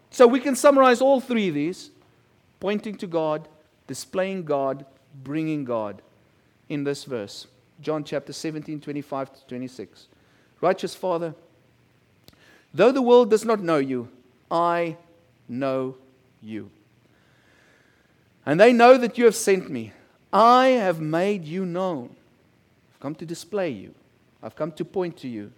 So 0.08 0.26
we 0.26 0.40
can 0.40 0.56
summarize 0.56 1.02
all 1.02 1.20
three 1.20 1.48
of 1.48 1.54
these 1.54 1.90
pointing 2.60 2.96
to 2.96 3.06
God, 3.06 3.46
displaying 3.86 4.44
God, 4.44 4.86
bringing 5.22 5.66
God 5.66 6.00
in 6.70 6.84
this 6.84 7.04
verse. 7.04 7.46
John 7.82 8.04
chapter 8.04 8.32
17, 8.32 8.80
25 8.80 9.34
to 9.34 9.46
26. 9.48 10.08
Righteous 10.62 10.94
Father, 10.94 11.34
though 12.72 12.92
the 12.92 13.02
world 13.02 13.30
does 13.30 13.44
not 13.44 13.60
know 13.60 13.78
you, 13.78 14.08
I 14.50 14.96
know 15.48 15.96
you. 16.42 16.70
And 18.46 18.58
they 18.58 18.72
know 18.72 18.96
that 18.96 19.18
you 19.18 19.24
have 19.26 19.36
sent 19.36 19.68
me. 19.68 19.92
I 20.32 20.68
have 20.68 21.00
made 21.00 21.44
you 21.44 21.66
known. 21.66 22.16
I've 22.94 23.00
come 23.00 23.14
to 23.16 23.26
display 23.26 23.70
you. 23.70 23.94
I've 24.42 24.56
come 24.56 24.72
to 24.72 24.84
point 24.84 25.16
to 25.18 25.28
you. 25.28 25.52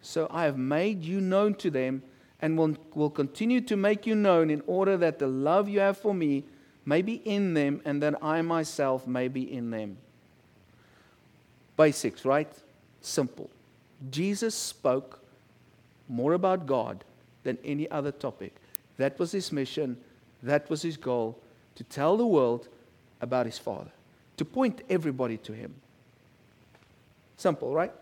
So 0.00 0.26
I 0.30 0.44
have 0.44 0.56
made 0.56 1.02
you 1.02 1.20
known 1.20 1.54
to 1.56 1.70
them 1.70 2.02
and 2.40 2.56
will, 2.56 2.76
will 2.94 3.10
continue 3.10 3.60
to 3.62 3.76
make 3.76 4.06
you 4.06 4.14
known 4.14 4.50
in 4.50 4.62
order 4.66 4.96
that 4.98 5.18
the 5.18 5.26
love 5.26 5.68
you 5.68 5.80
have 5.80 5.98
for 5.98 6.14
me 6.14 6.44
may 6.84 7.02
be 7.02 7.14
in 7.14 7.54
them 7.54 7.82
and 7.84 8.02
that 8.02 8.14
I 8.22 8.40
myself 8.42 9.06
may 9.06 9.28
be 9.28 9.52
in 9.52 9.70
them. 9.70 9.96
Basics, 11.76 12.24
right? 12.24 12.50
Simple. 13.00 13.50
Jesus 14.10 14.54
spoke 14.54 15.20
more 16.08 16.32
about 16.32 16.66
God 16.66 17.04
than 17.42 17.58
any 17.64 17.90
other 17.90 18.12
topic. 18.12 18.54
That 18.96 19.18
was 19.18 19.32
his 19.32 19.52
mission, 19.52 19.96
that 20.42 20.68
was 20.70 20.82
his 20.82 20.96
goal 20.96 21.38
to 21.74 21.84
tell 21.84 22.16
the 22.16 22.26
world 22.26 22.68
about 23.20 23.46
his 23.46 23.58
Father, 23.58 23.90
to 24.36 24.44
point 24.44 24.82
everybody 24.88 25.36
to 25.38 25.52
him. 25.52 25.74
Simple, 27.36 27.72
right? 27.74 27.92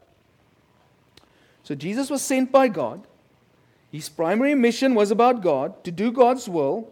So 1.64 1.74
Jesus 1.74 2.10
was 2.10 2.22
sent 2.22 2.52
by 2.52 2.68
God. 2.68 3.06
His 3.90 4.08
primary 4.08 4.54
mission 4.54 4.94
was 4.94 5.10
about 5.10 5.42
God, 5.42 5.82
to 5.84 5.90
do 5.90 6.12
God's 6.12 6.48
will. 6.48 6.90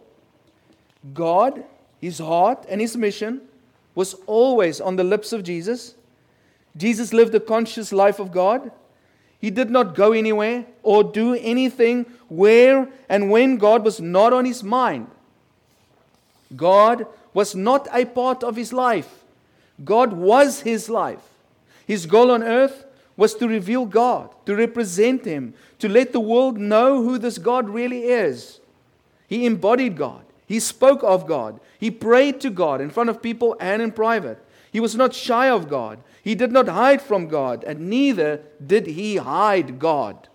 God, 1.13 1.63
his 1.99 2.19
heart, 2.19 2.65
and 2.69 2.81
his 2.81 2.95
mission 2.95 3.41
was 3.95 4.15
always 4.25 4.81
on 4.81 4.95
the 4.95 5.03
lips 5.03 5.33
of 5.33 5.43
Jesus. 5.43 5.95
Jesus 6.75 7.13
lived 7.13 7.35
a 7.35 7.39
conscious 7.39 7.91
life 7.91 8.19
of 8.19 8.31
God. 8.31 8.71
He 9.43 9.51
did 9.51 9.69
not 9.69 9.93
go 9.93 10.13
anywhere 10.13 10.65
or 10.83 11.03
do 11.03 11.33
anything 11.33 12.05
where 12.29 12.87
and 13.09 13.29
when 13.29 13.57
God 13.57 13.83
was 13.83 13.99
not 13.99 14.31
on 14.31 14.45
his 14.45 14.63
mind. 14.63 15.07
God 16.55 17.05
was 17.33 17.53
not 17.53 17.89
a 17.91 18.05
part 18.05 18.41
of 18.41 18.55
his 18.55 18.71
life, 18.71 19.25
God 19.83 20.13
was 20.13 20.61
his 20.61 20.89
life. 20.89 21.19
His 21.85 22.05
goal 22.05 22.31
on 22.31 22.41
earth 22.41 22.85
was 23.17 23.35
to 23.35 23.49
reveal 23.49 23.85
God, 23.85 24.29
to 24.45 24.55
represent 24.55 25.25
Him, 25.25 25.53
to 25.79 25.89
let 25.89 26.13
the 26.13 26.21
world 26.21 26.57
know 26.57 27.03
who 27.03 27.17
this 27.17 27.37
God 27.37 27.67
really 27.67 28.03
is. 28.03 28.61
He 29.27 29.45
embodied 29.45 29.97
God. 29.97 30.23
He 30.47 30.61
spoke 30.61 31.03
of 31.03 31.27
God. 31.27 31.59
He 31.77 31.91
prayed 31.91 32.39
to 32.39 32.49
God 32.49 32.79
in 32.79 32.89
front 32.89 33.09
of 33.09 33.21
people 33.21 33.57
and 33.59 33.81
in 33.81 33.91
private. 33.91 34.41
He 34.73 34.79
was 34.79 34.95
not 34.95 35.13
shy 35.13 35.51
of 35.51 35.69
God. 35.69 35.99
He 36.23 36.33
did 36.33 36.51
not 36.51 36.67
hide 36.67 36.99
from 36.99 37.27
God, 37.27 37.63
and 37.63 37.91
neither 37.91 38.41
did 38.65 38.87
he 38.87 39.17
hide 39.17 39.77
God. 39.77 40.27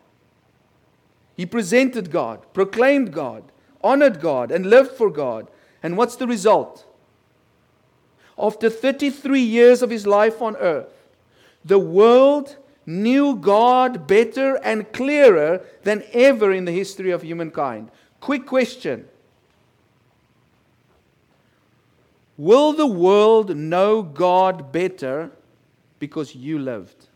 He 1.37 1.45
presented 1.45 2.13
God, 2.13 2.47
proclaimed 2.53 3.13
God, 3.13 3.43
honored 3.83 4.21
God, 4.21 4.53
and 4.53 4.71
lived 4.71 4.93
for 4.93 5.11
God. 5.11 5.49
And 5.83 5.97
what's 5.97 6.15
the 6.15 6.29
result? 6.29 6.87
After 8.39 8.71
33 8.71 9.41
years 9.41 9.83
of 9.83 9.91
his 9.91 10.07
life 10.07 10.41
on 10.41 10.55
earth, 10.57 11.09
the 11.65 11.81
world 11.81 12.57
knew 12.87 13.35
God 13.35 14.07
better 14.07 14.55
and 14.63 14.93
clearer 14.93 15.63
than 15.83 16.05
ever 16.13 16.53
in 16.53 16.65
the 16.65 16.73
history 16.73 17.11
of 17.11 17.23
humankind. 17.23 17.91
Quick 18.21 18.47
question 18.47 19.09
Will 22.39 22.73
the 22.73 22.87
world 22.87 23.55
know 23.55 24.03
God 24.03 24.73
better 24.73 25.31
because 25.99 26.35
you 26.35 26.59
lived? 26.59 27.07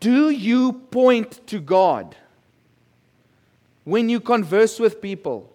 Do 0.00 0.28
you 0.30 0.72
point 0.72 1.46
to 1.46 1.58
God? 1.60 2.16
when 3.84 4.08
you 4.08 4.20
converse 4.20 4.78
with 4.78 5.00
people? 5.00 5.52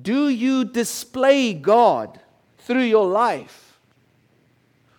Do 0.00 0.28
you 0.28 0.64
display 0.64 1.52
God 1.54 2.20
through 2.58 2.84
your 2.84 3.06
life? 3.06 3.78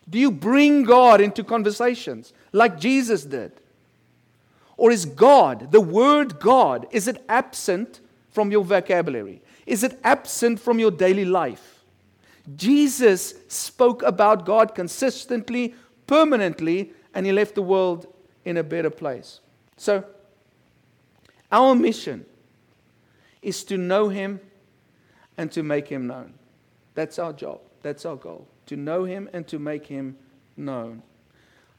Do 0.10 0.19
you 0.19 0.32
bring 0.32 0.84
God 0.84 1.21
into 1.21 1.43
conversations 1.43 2.34
like 2.53 2.79
Jesus 2.79 3.25
did? 3.25 3.51
Or 4.77 4.91
is 4.91 5.05
God, 5.05 5.71
the 5.71 5.81
word 5.81 6.39
God, 6.39 6.87
is 6.91 7.07
it 7.07 7.23
absent 7.27 7.99
from 8.31 8.49
your 8.51 8.63
vocabulary? 8.63 9.41
Is 9.65 9.83
it 9.83 9.99
absent 10.03 10.59
from 10.59 10.79
your 10.79 10.91
daily 10.91 11.25
life? 11.25 11.83
Jesus 12.55 13.35
spoke 13.47 14.01
about 14.03 14.45
God 14.45 14.73
consistently, 14.73 15.75
permanently, 16.07 16.93
and 17.13 17.25
he 17.25 17.31
left 17.31 17.55
the 17.55 17.61
world 17.61 18.07
in 18.45 18.57
a 18.57 18.63
better 18.63 18.89
place. 18.89 19.39
So, 19.77 20.03
our 21.51 21.75
mission 21.75 22.25
is 23.41 23.63
to 23.65 23.77
know 23.77 24.09
Him 24.09 24.39
and 25.37 25.51
to 25.51 25.61
make 25.61 25.87
Him 25.87 26.07
known. 26.07 26.33
That's 26.95 27.19
our 27.19 27.33
job. 27.33 27.59
That's 27.81 28.05
our 28.05 28.15
goal. 28.15 28.47
To 28.67 28.75
know 28.75 29.03
Him 29.03 29.29
and 29.33 29.47
to 29.47 29.59
make 29.59 29.85
Him 29.85 30.17
known. 30.57 31.03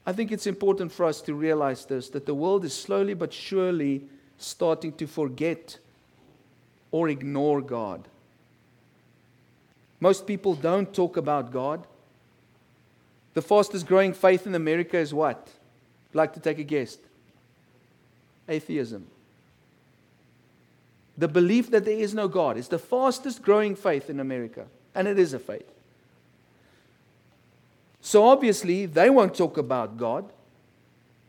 I 0.07 0.12
think 0.12 0.33
it's 0.33 0.47
important 0.47 0.93
for 0.93 1.07
us 1.07 1.21
to 1.23 1.35
realize 1.35 1.87
this 1.87 2.11
that 2.11 2.27
the 2.27 2.35
world 2.35 2.64
is 2.64 2.75
slowly 2.75 3.14
but 3.14 3.33
surely 3.33 4.03
starting 4.38 4.93
to 4.95 5.07
forget 5.07 5.79
or 6.90 7.09
ignore 7.09 7.61
God. 7.61 8.07
Most 10.01 10.27
people 10.27 10.55
don't 10.55 10.93
talk 10.93 11.17
about 11.17 11.51
God. 11.53 11.87
The 13.33 13.43
fastest 13.43 13.87
growing 13.87 14.12
faith 14.12 14.47
in 14.47 14.55
America 14.55 14.99
is 14.99 15.14
what? 15.14 15.49
like 16.14 16.33
to 16.35 16.40
take 16.40 16.59
a 16.59 16.62
guess? 16.62 16.97
Atheism. 18.49 19.07
The 21.17 21.29
belief 21.29 21.71
that 21.71 21.85
there 21.85 21.99
is 21.99 22.14
no 22.14 22.29
God 22.29 22.57
is 22.57 22.69
the 22.69 22.79
fastest 22.79 23.43
growing 23.43 23.77
faith 23.77 24.11
in 24.11 24.21
America, 24.21 24.67
and 24.95 25.07
it 25.07 25.19
is 25.19 25.33
a 25.33 25.38
faith. 25.38 25.69
So 28.05 28.27
obviously, 28.27 28.85
they 28.85 29.09
won't 29.09 29.35
talk 29.35 29.57
about 29.57 29.97
God. 29.97 30.31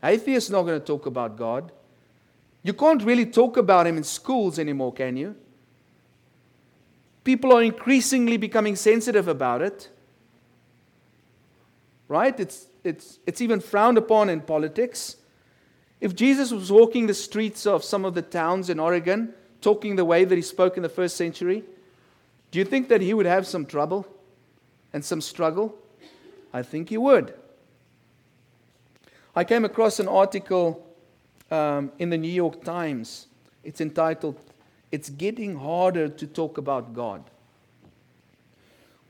Atheists 0.04 0.50
are 0.50 0.52
not 0.52 0.64
going 0.64 0.78
to 0.78 0.84
talk 0.84 1.06
about 1.06 1.38
God. 1.38 1.72
You 2.62 2.74
can't 2.74 3.02
really 3.02 3.24
talk 3.24 3.56
about 3.56 3.86
Him 3.86 3.96
in 3.96 4.04
schools 4.04 4.58
anymore, 4.58 4.92
can 4.92 5.16
you? 5.16 5.34
People 7.24 7.54
are 7.54 7.62
increasingly 7.62 8.36
becoming 8.36 8.76
sensitive 8.76 9.26
about 9.26 9.62
it. 9.62 9.88
Right? 12.08 12.38
It's, 12.38 12.66
it's, 12.84 13.20
it's 13.26 13.40
even 13.40 13.60
frowned 13.60 13.96
upon 13.96 14.28
in 14.28 14.42
politics. 14.42 15.16
If 16.02 16.14
Jesus 16.14 16.52
was 16.52 16.70
walking 16.70 17.06
the 17.06 17.14
streets 17.14 17.64
of 17.64 17.84
some 17.84 18.04
of 18.04 18.12
the 18.12 18.20
towns 18.20 18.68
in 18.68 18.78
Oregon, 18.78 19.32
talking 19.62 19.96
the 19.96 20.04
way 20.04 20.26
that 20.26 20.36
he 20.36 20.42
spoke 20.42 20.76
in 20.76 20.82
the 20.82 20.90
first 20.90 21.16
century, 21.16 21.64
do 22.50 22.58
you 22.58 22.66
think 22.66 22.88
that 22.88 23.00
he 23.00 23.14
would 23.14 23.24
have 23.24 23.46
some 23.46 23.64
trouble 23.64 24.06
and 24.92 25.02
some 25.02 25.22
struggle? 25.22 25.74
I 26.56 26.62
think 26.62 26.88
he 26.88 26.96
would. 26.96 27.34
I 29.34 29.44
came 29.44 29.66
across 29.66 30.00
an 30.00 30.08
article 30.08 30.86
um, 31.50 31.92
in 31.98 32.08
the 32.08 32.16
New 32.16 32.32
York 32.32 32.64
Times. 32.64 33.26
It's 33.62 33.82
entitled, 33.82 34.40
It's 34.90 35.10
Getting 35.10 35.56
Harder 35.56 36.08
to 36.08 36.26
Talk 36.26 36.56
About 36.56 36.94
God. 36.94 37.22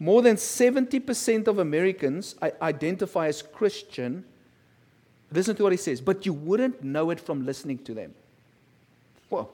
More 0.01 0.23
than 0.23 0.35
70% 0.35 1.47
of 1.47 1.61
Americans 1.61 2.35
identify 2.61 3.29
as 3.29 3.43
Christian. 3.43 4.25
Listen 5.31 5.55
to 5.55 5.63
what 5.63 5.73
he 5.73 5.79
says, 5.79 6.01
but 6.01 6.27
you 6.27 6.33
wouldn't 6.33 6.83
know 6.83 7.11
it 7.11 7.21
from 7.21 7.47
listening 7.47 7.79
to 7.85 7.95
them. 7.95 8.13
Well, 9.31 9.53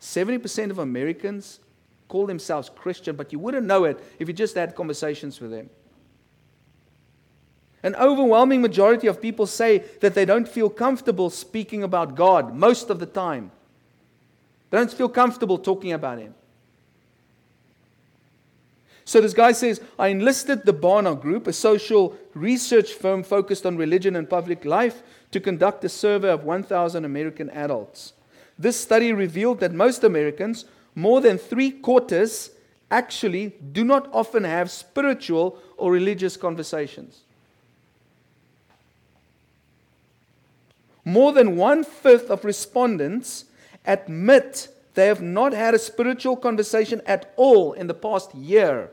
70% 0.00 0.70
of 0.70 0.78
Americans 0.78 1.58
call 2.06 2.26
themselves 2.26 2.70
Christian, 2.70 3.16
but 3.16 3.32
you 3.32 3.40
wouldn't 3.40 3.66
know 3.66 3.82
it 3.82 3.98
if 4.20 4.28
you 4.28 4.34
just 4.34 4.54
had 4.54 4.76
conversations 4.76 5.40
with 5.40 5.50
them. 5.50 5.68
An 7.82 7.94
overwhelming 7.94 8.60
majority 8.60 9.06
of 9.06 9.22
people 9.22 9.46
say 9.46 9.84
that 10.00 10.14
they 10.14 10.24
don't 10.24 10.48
feel 10.48 10.68
comfortable 10.68 11.30
speaking 11.30 11.82
about 11.82 12.16
God 12.16 12.54
most 12.54 12.90
of 12.90 12.98
the 12.98 13.06
time. 13.06 13.50
They 14.70 14.78
don't 14.78 14.92
feel 14.92 15.08
comfortable 15.08 15.58
talking 15.58 15.92
about 15.92 16.18
Him. 16.18 16.34
So 19.04 19.22
this 19.22 19.32
guy 19.32 19.52
says, 19.52 19.80
I 19.98 20.08
enlisted 20.08 20.66
the 20.66 20.74
Barna 20.74 21.18
Group, 21.18 21.46
a 21.46 21.52
social 21.52 22.14
research 22.34 22.92
firm 22.92 23.22
focused 23.22 23.64
on 23.64 23.78
religion 23.78 24.16
and 24.16 24.28
public 24.28 24.66
life, 24.66 25.02
to 25.30 25.40
conduct 25.40 25.84
a 25.84 25.88
survey 25.88 26.28
of 26.28 26.44
1,000 26.44 27.04
American 27.04 27.48
adults. 27.50 28.12
This 28.58 28.78
study 28.78 29.12
revealed 29.12 29.60
that 29.60 29.72
most 29.72 30.04
Americans, 30.04 30.66
more 30.94 31.20
than 31.20 31.38
three 31.38 31.70
quarters, 31.70 32.50
actually 32.90 33.54
do 33.72 33.84
not 33.84 34.10
often 34.12 34.44
have 34.44 34.70
spiritual 34.70 35.58
or 35.78 35.90
religious 35.92 36.36
conversations. 36.36 37.22
More 41.08 41.32
than 41.32 41.56
one 41.56 41.84
fifth 41.84 42.28
of 42.28 42.44
respondents 42.44 43.46
admit 43.86 44.68
they 44.92 45.06
have 45.06 45.22
not 45.22 45.54
had 45.54 45.72
a 45.72 45.78
spiritual 45.78 46.36
conversation 46.36 47.00
at 47.06 47.32
all 47.36 47.72
in 47.72 47.86
the 47.86 47.94
past 47.94 48.34
year. 48.34 48.90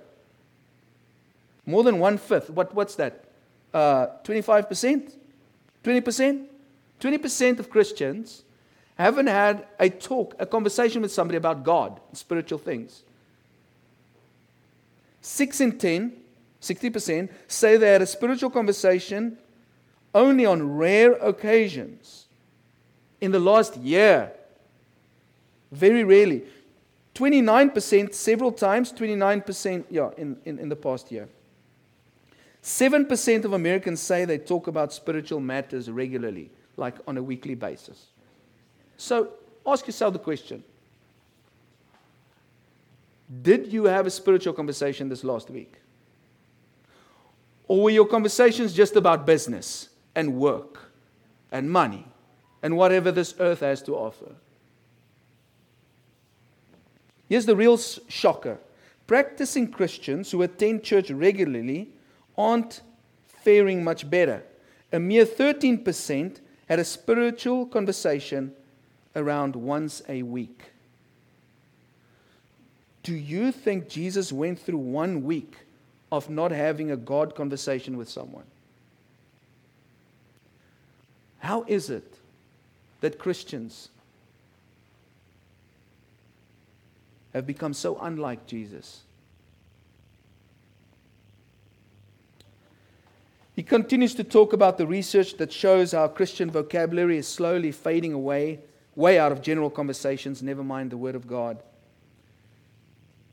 More 1.65 1.84
than 1.84 1.99
one 1.99 2.17
fifth. 2.17 2.49
What, 2.49 2.73
what's 2.73 2.95
that? 2.95 3.25
Uh, 3.73 4.08
25%? 4.23 5.12
20%? 5.84 6.45
20% 7.01 7.60
of 7.60 7.69
Christians 7.69 8.43
haven't 8.97 9.28
had 9.28 9.67
a 9.78 9.89
talk, 9.89 10.36
a 10.39 10.45
conversation 10.45 11.01
with 11.01 11.12
somebody 11.12 11.36
about 11.36 11.65
God, 11.65 11.99
spiritual 12.13 12.60
things. 12.60 13.04
6 15.19 15.60
in 15.60 15.78
10, 15.78 16.13
60%, 16.62 17.30
say 17.49 17.75
they 17.75 17.91
had 17.91 18.01
a 18.01 18.08
spiritual 18.08 18.51
conversation 18.51 19.38
only 20.15 20.45
on 20.45 20.78
rare 20.78 21.12
occasions 21.13 22.25
in 23.21 23.32
the 23.32 23.39
last 23.39 23.78
year. 23.78 24.32
Very 25.71 26.04
rarely. 26.04 26.43
29% 27.13 28.13
several 28.13 28.51
times, 28.51 28.91
29%, 28.91 29.86
yeah, 29.89 30.10
in, 30.17 30.38
in, 30.45 30.58
in 30.58 30.69
the 30.69 30.75
past 30.75 31.12
year. 31.12 31.28
7% 32.63 33.45
of 33.45 33.54
Americans 33.54 34.01
say 34.01 34.25
they 34.25 34.38
talk 34.38 34.67
about 34.67 34.91
spiritual 34.91 35.39
matters 35.39 35.91
regularly, 35.91 36.49
like 36.78 36.95
on 37.08 37.17
a 37.17 37.23
weekly 37.23 37.54
basis. 37.54 38.08
So 38.97 39.30
ask 39.67 39.86
yourself 39.86 40.13
the 40.13 40.19
question 40.19 40.63
Did 43.41 43.71
you 43.71 43.86
have 43.86 44.08
a 44.08 44.12
spiritual 44.12 44.54
conversation 44.54 45.10
this 45.10 45.23
last 45.23 45.49
week? 45.49 45.73
Or 47.67 47.84
were 47.84 47.89
your 47.89 48.08
conversations 48.08 48.73
just 48.73 48.95
about 48.95 49.25
business? 49.25 49.89
And 50.15 50.36
work 50.36 50.91
and 51.51 51.69
money 51.69 52.06
and 52.63 52.78
whatever 52.78 53.12
this 53.12 53.36
earth 53.39 53.60
has 53.60 53.82
to 53.84 53.95
offer. 53.95 54.36
Here's 57.30 57.45
the 57.45 57.56
real 57.56 57.78
shocker 57.78 58.60
practicing 59.08 59.71
Christians 59.71 60.32
who 60.32 60.41
attend 60.41 60.84
church 60.84 61.12
regularly 61.12 61.89
aren't 62.38 62.82
faring 63.28 63.84
much 63.84 64.10
better. 64.10 64.43
A 64.91 64.99
mere 64.99 65.25
13% 65.25 66.39
had 66.67 66.80
a 66.80 66.84
spiritual 66.84 67.67
conversation 67.67 68.54
around 69.15 69.56
once 69.56 70.01
a 70.10 70.23
week. 70.23 70.63
Do 73.04 73.13
you 73.13 73.51
think 73.51 73.88
Jesus 73.88 74.32
went 74.32 74.60
through 74.60 74.80
one 74.80 75.23
week 75.23 75.58
of 76.12 76.30
not 76.30 76.51
having 76.51 76.89
a 76.89 76.97
God 76.97 77.36
conversation 77.36 77.97
with 77.97 78.10
someone? 78.10 78.45
How 81.45 81.63
is 81.67 81.91
it 81.91 82.17
that 83.01 83.19
Christians 83.19 83.89
have 87.34 87.45
become 87.45 87.75
so 87.75 87.99
unlike 88.01 88.47
Jesus? 88.47 89.01
He 93.55 93.62
continues 93.62 94.15
to 94.15 94.23
talk 94.23 94.53
about 94.53 94.79
the 94.79 94.88
research 94.88 95.38
that 95.38 95.53
shows 95.53 95.91
how 95.91 96.08
Christian 96.08 96.49
vocabulary 96.49 97.19
is 97.19 97.27
slowly 97.27 97.71
fading 97.71 98.13
away, 98.13 98.62
way 98.95 99.19
out 99.19 99.31
of 99.31 99.43
general 99.43 99.69
conversations, 99.69 100.41
never 100.41 100.63
mind 100.63 100.89
the 100.89 100.97
Word 100.97 101.13
of 101.13 101.27
God. 101.27 101.60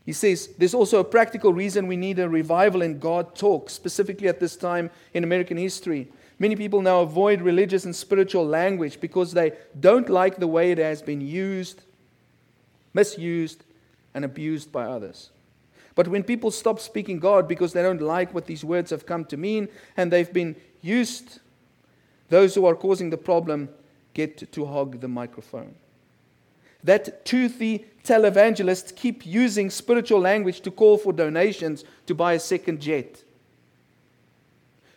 He 0.05 0.13
says 0.13 0.51
there's 0.59 0.75
also 0.75 1.01
a 1.01 1.05
practical 1.05 1.55
reason 1.55 1.87
we 1.87 1.97
need 1.97 2.19
a 2.19 2.29
revival 2.29 2.83
in 2.83 2.99
God 2.99 3.35
talk, 3.35 3.71
specifically 3.71 4.29
at 4.29 4.39
this 4.39 4.55
time 4.55 4.91
in 5.15 5.25
American 5.25 5.57
history. 5.57 6.09
Many 6.43 6.57
people 6.57 6.83
now 6.83 7.03
avoid 7.03 7.41
religious 7.41 7.85
and 7.85 7.95
spiritual 7.95 8.45
language 8.45 8.99
because 9.01 9.31
they 9.31 9.53
don't 9.79 10.09
like 10.09 10.39
the 10.39 10.49
way 10.49 10.73
it 10.73 10.79
has 10.79 11.01
been 11.01 11.21
used, 11.21 11.83
misused, 12.93 13.63
and 14.13 14.25
abused 14.25 14.73
by 14.73 14.87
others. 14.87 15.31
But 15.95 16.09
when 16.09 16.25
people 16.25 16.51
stop 16.51 16.81
speaking 16.81 17.21
God 17.21 17.47
because 17.47 17.73
they 17.73 17.83
don't 17.83 18.03
like 18.03 18.35
what 18.35 18.47
these 18.47 18.65
words 18.65 18.91
have 18.91 19.07
come 19.07 19.25
to 19.27 19.37
mean 19.37 19.69
and 19.97 20.11
they've 20.11 20.33
been 20.33 20.57
used, 20.81 21.39
those 22.29 22.57
who 22.57 22.67
are 22.67 22.75
causing 22.75 23.11
the 23.11 23.17
problem 23.17 23.69
get 24.13 24.51
to 24.51 24.67
hog 24.67 25.01
the 25.01 25.07
microphone. 25.07 25.77
That 26.83 27.25
toothy 27.25 27.85
televangelists 28.03 28.97
keep 28.97 29.25
using 29.25 29.71
spiritual 29.71 30.19
language 30.19 30.61
to 30.63 30.73
call 30.73 30.99
for 30.99 31.13
donations 31.13 31.85
to 32.07 32.17
buy 32.17 32.33
a 32.33 32.41
second 32.41 32.81
jet. 32.81 33.23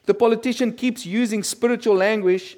The 0.05 0.13
politician 0.13 0.73
keeps 0.73 1.05
using 1.05 1.43
spiritual 1.43 1.95
language, 1.95 2.57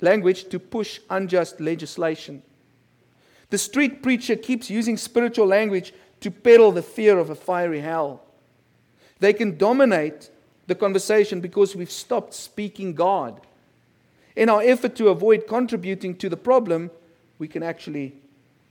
language 0.00 0.48
to 0.48 0.58
push 0.58 1.00
unjust 1.10 1.60
legislation. 1.60 2.42
The 3.50 3.58
street 3.58 4.02
preacher 4.02 4.36
keeps 4.36 4.70
using 4.70 4.96
spiritual 4.96 5.46
language 5.46 5.92
to 6.20 6.30
peddle 6.30 6.72
the 6.72 6.82
fear 6.82 7.18
of 7.18 7.30
a 7.30 7.34
fiery 7.34 7.80
hell. 7.80 8.22
They 9.18 9.32
can 9.32 9.58
dominate 9.58 10.30
the 10.66 10.74
conversation 10.74 11.40
because 11.40 11.76
we've 11.76 11.90
stopped 11.90 12.32
speaking 12.32 12.94
God. 12.94 13.40
In 14.36 14.48
our 14.48 14.62
effort 14.62 14.94
to 14.96 15.08
avoid 15.08 15.46
contributing 15.46 16.16
to 16.16 16.28
the 16.28 16.36
problem, 16.36 16.90
we 17.38 17.48
can 17.48 17.62
actually 17.62 18.14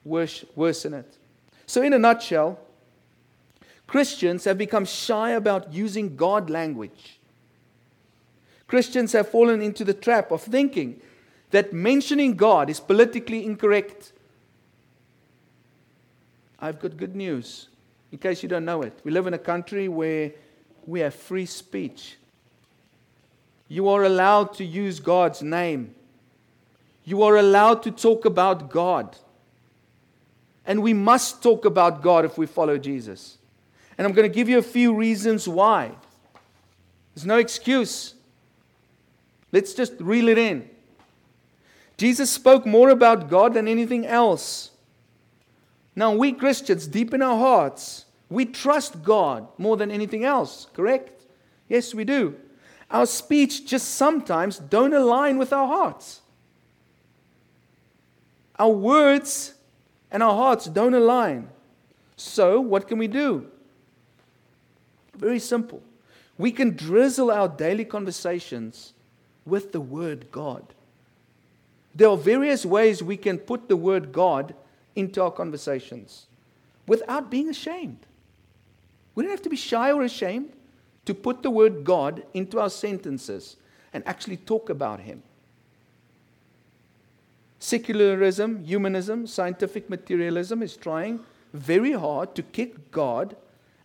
worsen 0.05 0.93
it. 0.93 1.17
So, 1.65 1.83
in 1.83 1.93
a 1.93 1.99
nutshell, 1.99 2.59
Christians 3.85 4.45
have 4.45 4.57
become 4.57 4.85
shy 4.85 5.31
about 5.31 5.73
using 5.73 6.15
God 6.15 6.49
language. 6.49 7.18
Christians 8.69 9.13
have 9.13 9.27
fallen 9.27 9.63
into 9.63 9.83
the 9.83 9.95
trap 9.95 10.29
of 10.31 10.43
thinking 10.43 11.01
that 11.49 11.73
mentioning 11.73 12.35
God 12.35 12.69
is 12.69 12.79
politically 12.79 13.43
incorrect. 13.43 14.13
I've 16.59 16.79
got 16.79 16.95
good 16.95 17.15
news, 17.15 17.67
in 18.11 18.19
case 18.19 18.43
you 18.43 18.47
don't 18.47 18.65
know 18.65 18.83
it. 18.83 18.93
We 19.03 19.09
live 19.09 19.25
in 19.25 19.33
a 19.33 19.39
country 19.39 19.87
where 19.87 20.33
we 20.85 20.99
have 20.99 21.15
free 21.15 21.47
speech. 21.47 22.17
You 23.67 23.89
are 23.89 24.03
allowed 24.03 24.53
to 24.55 24.63
use 24.63 24.99
God's 24.99 25.41
name. 25.41 25.95
You 27.05 27.23
are 27.23 27.37
allowed 27.37 27.81
to 27.83 27.91
talk 27.91 28.25
about 28.25 28.69
God. 28.69 29.17
And 30.63 30.83
we 30.83 30.93
must 30.93 31.41
talk 31.41 31.65
about 31.65 32.03
God 32.03 32.23
if 32.23 32.37
we 32.37 32.45
follow 32.45 32.77
Jesus. 32.77 33.39
And 33.97 34.05
I'm 34.05 34.13
going 34.13 34.29
to 34.29 34.35
give 34.35 34.47
you 34.47 34.59
a 34.59 34.63
few 34.63 34.93
reasons 34.93 35.47
why. 35.47 35.91
There's 37.15 37.25
no 37.25 37.37
excuse. 37.37 38.13
Let's 39.51 39.73
just 39.73 39.93
reel 39.99 40.27
it 40.27 40.37
in. 40.37 40.69
Jesus 41.97 42.29
spoke 42.29 42.65
more 42.65 42.89
about 42.89 43.29
God 43.29 43.53
than 43.53 43.67
anything 43.67 44.05
else. 44.05 44.71
Now, 45.95 46.13
we 46.13 46.31
Christians, 46.31 46.87
deep 46.87 47.13
in 47.13 47.21
our 47.21 47.37
hearts, 47.37 48.05
we 48.29 48.45
trust 48.45 49.03
God 49.03 49.47
more 49.57 49.75
than 49.75 49.91
anything 49.91 50.23
else, 50.23 50.67
correct? 50.73 51.23
Yes, 51.67 51.93
we 51.93 52.05
do. 52.05 52.37
Our 52.89 53.05
speech 53.05 53.65
just 53.65 53.89
sometimes 53.95 54.59
don't 54.59 54.93
align 54.93 55.37
with 55.37 55.51
our 55.51 55.67
hearts. 55.67 56.21
Our 58.57 58.69
words 58.69 59.55
and 60.11 60.23
our 60.23 60.33
hearts 60.33 60.65
don't 60.65 60.93
align. 60.93 61.49
So, 62.15 62.59
what 62.59 62.87
can 62.87 62.97
we 62.97 63.07
do? 63.07 63.47
Very 65.15 65.39
simple. 65.39 65.81
We 66.37 66.51
can 66.51 66.75
drizzle 66.75 67.31
our 67.31 67.47
daily 67.47 67.85
conversations 67.85 68.93
with 69.49 69.71
the 69.71 69.81
Word 69.81 70.31
God. 70.31 70.63
There 71.95 72.09
are 72.09 72.17
various 72.17 72.65
ways 72.65 73.01
we 73.01 73.17
can 73.17 73.37
put 73.37 73.67
the 73.67 73.75
Word 73.75 74.11
God 74.11 74.53
into 74.95 75.21
our 75.21 75.31
conversations 75.31 76.27
without 76.87 77.29
being 77.29 77.49
ashamed. 77.49 78.05
We 79.15 79.23
don't 79.23 79.31
have 79.31 79.41
to 79.43 79.49
be 79.49 79.55
shy 79.55 79.91
or 79.91 80.03
ashamed 80.03 80.53
to 81.05 81.13
put 81.13 81.43
the 81.43 81.49
Word 81.49 81.83
God 81.83 82.23
into 82.33 82.59
our 82.59 82.69
sentences 82.69 83.57
and 83.93 84.07
actually 84.07 84.37
talk 84.37 84.69
about 84.69 84.99
Him. 84.99 85.23
Secularism, 87.59 88.63
humanism, 88.63 89.27
scientific 89.27 89.89
materialism 89.89 90.61
is 90.61 90.77
trying 90.77 91.19
very 91.53 91.93
hard 91.93 92.35
to 92.35 92.43
kick 92.43 92.91
God 92.91 93.35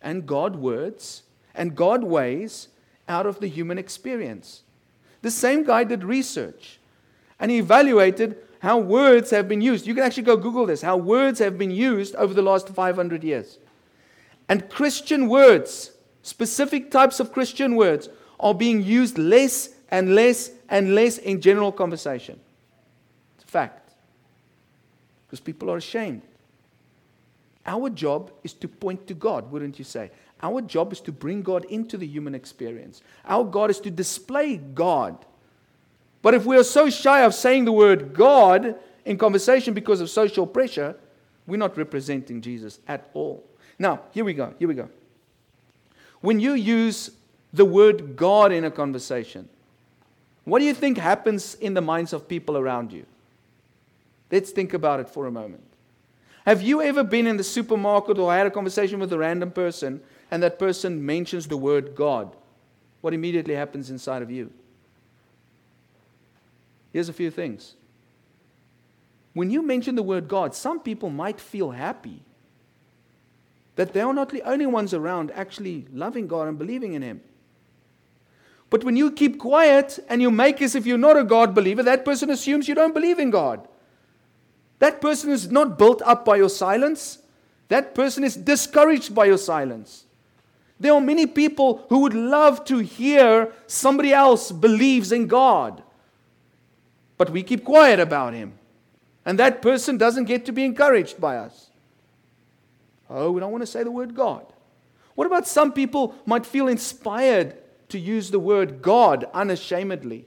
and 0.03 0.27
God 0.27 0.57
words 0.57 1.22
and 1.55 1.74
God 1.74 2.05
ways 2.05 2.68
out 3.09 3.27
of 3.27 3.40
the 3.40 3.48
human 3.48 3.79
experience. 3.79 4.63
The 5.24 5.30
same 5.30 5.64
guy 5.64 5.84
did 5.84 6.04
research 6.04 6.78
and 7.40 7.50
he 7.50 7.56
evaluated 7.56 8.37
how 8.58 8.76
words 8.76 9.30
have 9.30 9.48
been 9.48 9.62
used. 9.62 9.87
You 9.87 9.94
can 9.94 10.02
actually 10.02 10.24
go 10.24 10.37
Google 10.37 10.66
this 10.66 10.82
how 10.82 10.98
words 10.98 11.38
have 11.38 11.56
been 11.56 11.70
used 11.70 12.14
over 12.16 12.34
the 12.34 12.42
last 12.42 12.68
500 12.68 13.24
years. 13.24 13.58
And 14.50 14.68
Christian 14.68 15.30
words, 15.30 15.92
specific 16.20 16.90
types 16.90 17.20
of 17.20 17.32
Christian 17.32 17.74
words, 17.74 18.10
are 18.38 18.52
being 18.52 18.82
used 18.82 19.16
less 19.16 19.70
and 19.90 20.14
less 20.14 20.50
and 20.68 20.94
less 20.94 21.16
in 21.16 21.40
general 21.40 21.72
conversation. 21.72 22.38
It's 23.37 23.44
a 23.44 23.50
fact. 23.50 23.94
Because 25.26 25.40
people 25.40 25.70
are 25.70 25.78
ashamed. 25.78 26.20
Our 27.64 27.88
job 27.88 28.30
is 28.42 28.52
to 28.52 28.68
point 28.68 29.06
to 29.06 29.14
God, 29.14 29.50
wouldn't 29.50 29.78
you 29.78 29.87
say? 29.87 30.10
Our 30.42 30.61
job 30.61 30.92
is 30.92 31.01
to 31.03 31.12
bring 31.12 31.42
God 31.42 31.64
into 31.66 31.97
the 31.97 32.07
human 32.07 32.35
experience. 32.35 33.03
Our 33.25 33.44
God 33.44 33.70
is 33.70 33.81
to 33.81 33.90
display 33.90 34.57
God. 34.57 35.25
But 36.23 36.35
if 36.35 36.44
we 36.44 36.57
are 36.57 36.64
so 36.64 36.90
shy 36.90 37.20
of 37.23 37.35
saying 37.35 37.64
the 37.64 37.73
word 37.73 38.14
God 38.14 38.77
in 39.05 39.18
conversation 39.18 39.75
because 39.75 40.01
of 40.01 40.11
social 40.11 40.47
pressure, 40.47 40.97
we're 41.47 41.57
not 41.57 41.77
representing 41.77 42.40
Jesus 42.40 42.79
at 42.88 43.11
all. 43.14 43.44
Now, 43.79 44.03
here 44.12 44.25
we 44.25 44.35
go. 44.35 44.55
Here 44.59 44.68
we 44.68 44.75
go. 44.75 44.88
When 46.20 46.40
you 46.40 46.55
use 46.55 47.11
the 47.53 47.64
word 47.64 48.16
God 48.16 48.53
in 48.53 48.64
a 48.64 48.70
conversation, 48.70 49.49
what 50.44 50.59
do 50.59 50.64
you 50.64 50.75
think 50.75 50.99
happens 50.99 51.55
in 51.57 51.75
the 51.75 51.81
minds 51.81 52.12
of 52.12 52.29
people 52.29 52.57
around 52.57 52.92
you? 52.92 53.07
Let's 54.31 54.51
think 54.51 54.75
about 54.75 55.01
it 55.01 55.09
for 55.09 55.27
a 55.27 55.31
moment. 55.31 55.62
Have 56.44 56.61
you 56.61 56.83
ever 56.83 57.05
been 57.05 57.27
in 57.27 57.37
the 57.37 57.44
supermarket 57.44 58.18
or 58.18 58.33
had 58.33 58.47
a 58.47 58.51
conversation 58.51 58.99
with 58.99 59.12
a 59.12 59.18
random 59.18 59.51
person 59.51 60.03
and 60.35 60.42
that 60.42 60.59
person 60.59 61.07
mentions 61.07 61.47
the 61.47 61.57
word 61.57 61.94
God? 61.94 62.35
What 63.03 63.14
immediately 63.14 63.55
happens 63.55 63.88
inside 63.88 64.20
of 64.20 64.33
you? 64.33 64.51
Here's 66.92 67.09
a 67.09 67.12
few 67.12 67.31
things. 67.31 67.75
When 69.33 69.49
you 69.49 69.62
mention 69.62 69.94
the 69.94 70.03
word 70.03 70.27
God, 70.27 70.53
some 70.53 70.81
people 70.81 71.09
might 71.09 71.40
feel 71.40 71.70
happy 71.70 72.25
that 73.77 73.92
they 73.92 74.01
are 74.01 74.12
not 74.12 74.31
the 74.31 74.42
only 74.42 74.66
ones 74.66 74.92
around 74.92 75.31
actually 75.37 75.87
loving 75.92 76.27
God 76.27 76.49
and 76.49 76.59
believing 76.59 76.94
in 76.94 77.03
Him. 77.03 77.20
But 78.70 78.83
when 78.83 78.97
you 78.97 79.12
keep 79.12 79.38
quiet 79.38 80.01
and 80.09 80.20
you 80.20 80.33
make 80.33 80.61
as 80.61 80.75
if 80.75 80.85
you're 80.85 80.99
not 80.99 81.16
a 81.16 81.23
God 81.23 81.55
believer, 81.55 81.85
that 81.85 82.05
person 82.05 82.29
assumes 82.29 82.66
you 82.66 82.75
don't 82.75 82.92
believe 82.92 83.20
in 83.20 83.31
God. 83.31 83.68
That 84.81 85.01
person 85.01 85.31
is 85.31 85.49
not 85.49 85.79
built 85.79 86.03
up 86.03 86.25
by 86.25 86.38
your 86.38 86.49
silence. 86.49 87.20
That 87.68 87.94
person 87.94 88.25
is 88.25 88.35
discouraged 88.35 89.14
by 89.14 89.27
your 89.27 89.38
silence. 89.38 90.07
There 90.85 90.92
are 90.92 91.01
many 91.01 91.27
people 91.27 91.87
who 91.88 92.01
would 92.01 92.12
love 92.12 92.66
to 92.66 92.77
hear 92.77 93.51
somebody 93.66 94.12
else 94.12 94.53
believes 94.53 95.12
in 95.12 95.29
God. 95.29 95.83
But 97.16 97.31
we 97.31 97.42
keep 97.42 97.64
quiet 97.64 98.01
about 98.01 98.35
him. 98.35 98.59
And 99.25 99.38
that 99.38 99.62
person 99.62 99.97
doesn't 99.97 100.27
get 100.27 100.44
to 100.44 100.53
be 100.53 100.62
encouraged 100.62 101.18
by 101.18 101.38
us. 101.38 101.70
Oh, 103.09 103.31
we 103.31 103.40
don't 103.40 103.51
want 103.51 103.62
to 103.62 103.66
say 103.66 103.83
the 103.83 103.90
word 103.90 104.14
God. 104.14 104.44
What 105.14 105.27
about 105.27 105.49
some 105.49 105.73
people 105.73 106.14
might 106.27 106.44
feel 106.44 106.68
inspired 106.68 107.57
to 107.88 107.99
use 107.99 108.31
the 108.31 108.38
word 108.38 108.83
God 108.83 109.25
unashamedly? 109.33 110.27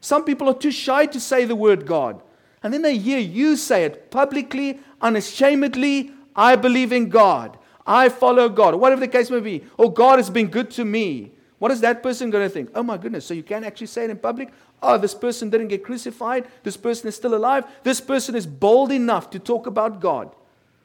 Some 0.00 0.24
people 0.24 0.48
are 0.48 0.54
too 0.54 0.70
shy 0.70 1.04
to 1.04 1.20
say 1.20 1.44
the 1.44 1.54
word 1.54 1.84
God. 1.84 2.22
And 2.62 2.72
then 2.72 2.80
they 2.80 2.96
hear 2.96 3.18
you 3.18 3.56
say 3.56 3.84
it 3.84 4.10
publicly, 4.10 4.80
unashamedly 5.02 6.12
I 6.34 6.56
believe 6.56 6.92
in 6.92 7.10
God. 7.10 7.58
I 7.86 8.08
follow 8.08 8.48
God. 8.48 8.74
Whatever 8.74 9.00
the 9.00 9.08
case 9.08 9.30
may 9.30 9.40
be. 9.40 9.64
Or 9.76 9.92
God 9.92 10.18
has 10.18 10.28
been 10.28 10.48
good 10.48 10.70
to 10.72 10.84
me. 10.84 11.32
What 11.58 11.70
is 11.70 11.80
that 11.80 12.02
person 12.02 12.30
going 12.30 12.46
to 12.46 12.52
think? 12.52 12.70
Oh 12.74 12.82
my 12.82 12.98
goodness, 12.98 13.24
so 13.24 13.32
you 13.32 13.42
can't 13.42 13.64
actually 13.64 13.86
say 13.86 14.04
it 14.04 14.10
in 14.10 14.18
public? 14.18 14.52
Oh, 14.82 14.98
this 14.98 15.14
person 15.14 15.48
didn't 15.48 15.68
get 15.68 15.84
crucified. 15.84 16.46
This 16.62 16.76
person 16.76 17.08
is 17.08 17.16
still 17.16 17.34
alive. 17.34 17.64
This 17.82 18.00
person 18.00 18.34
is 18.34 18.46
bold 18.46 18.92
enough 18.92 19.30
to 19.30 19.38
talk 19.38 19.66
about 19.66 20.00
God. 20.00 20.34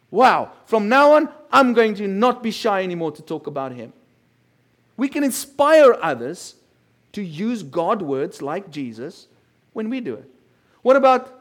Wow, 0.10 0.52
from 0.66 0.90
now 0.90 1.14
on, 1.14 1.30
I'm 1.52 1.74
going 1.74 1.96
to 1.96 2.08
not 2.08 2.44
be 2.44 2.52
shy 2.52 2.84
anymore 2.84 3.12
to 3.14 3.22
talk 3.22 3.48
about 3.48 3.72
Him. 3.74 3.94
We 4.98 5.08
can 5.08 5.24
inspire 5.24 5.98
others 6.02 6.56
to 7.14 7.22
use 7.22 7.64
God 7.64 8.02
words 8.02 8.42
like 8.42 8.70
Jesus 8.70 9.28
when 9.74 9.90
we 9.90 10.00
do 10.00 10.16
it. 10.16 10.30
What 10.82 10.96
about 10.96 11.40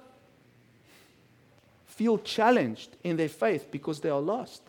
feel 1.87 2.19
challenged 2.19 2.97
in 3.05 3.17
their 3.17 3.29
faith 3.29 3.71
because 3.71 4.01
they 4.01 4.09
are 4.09 4.21
lost? 4.21 4.63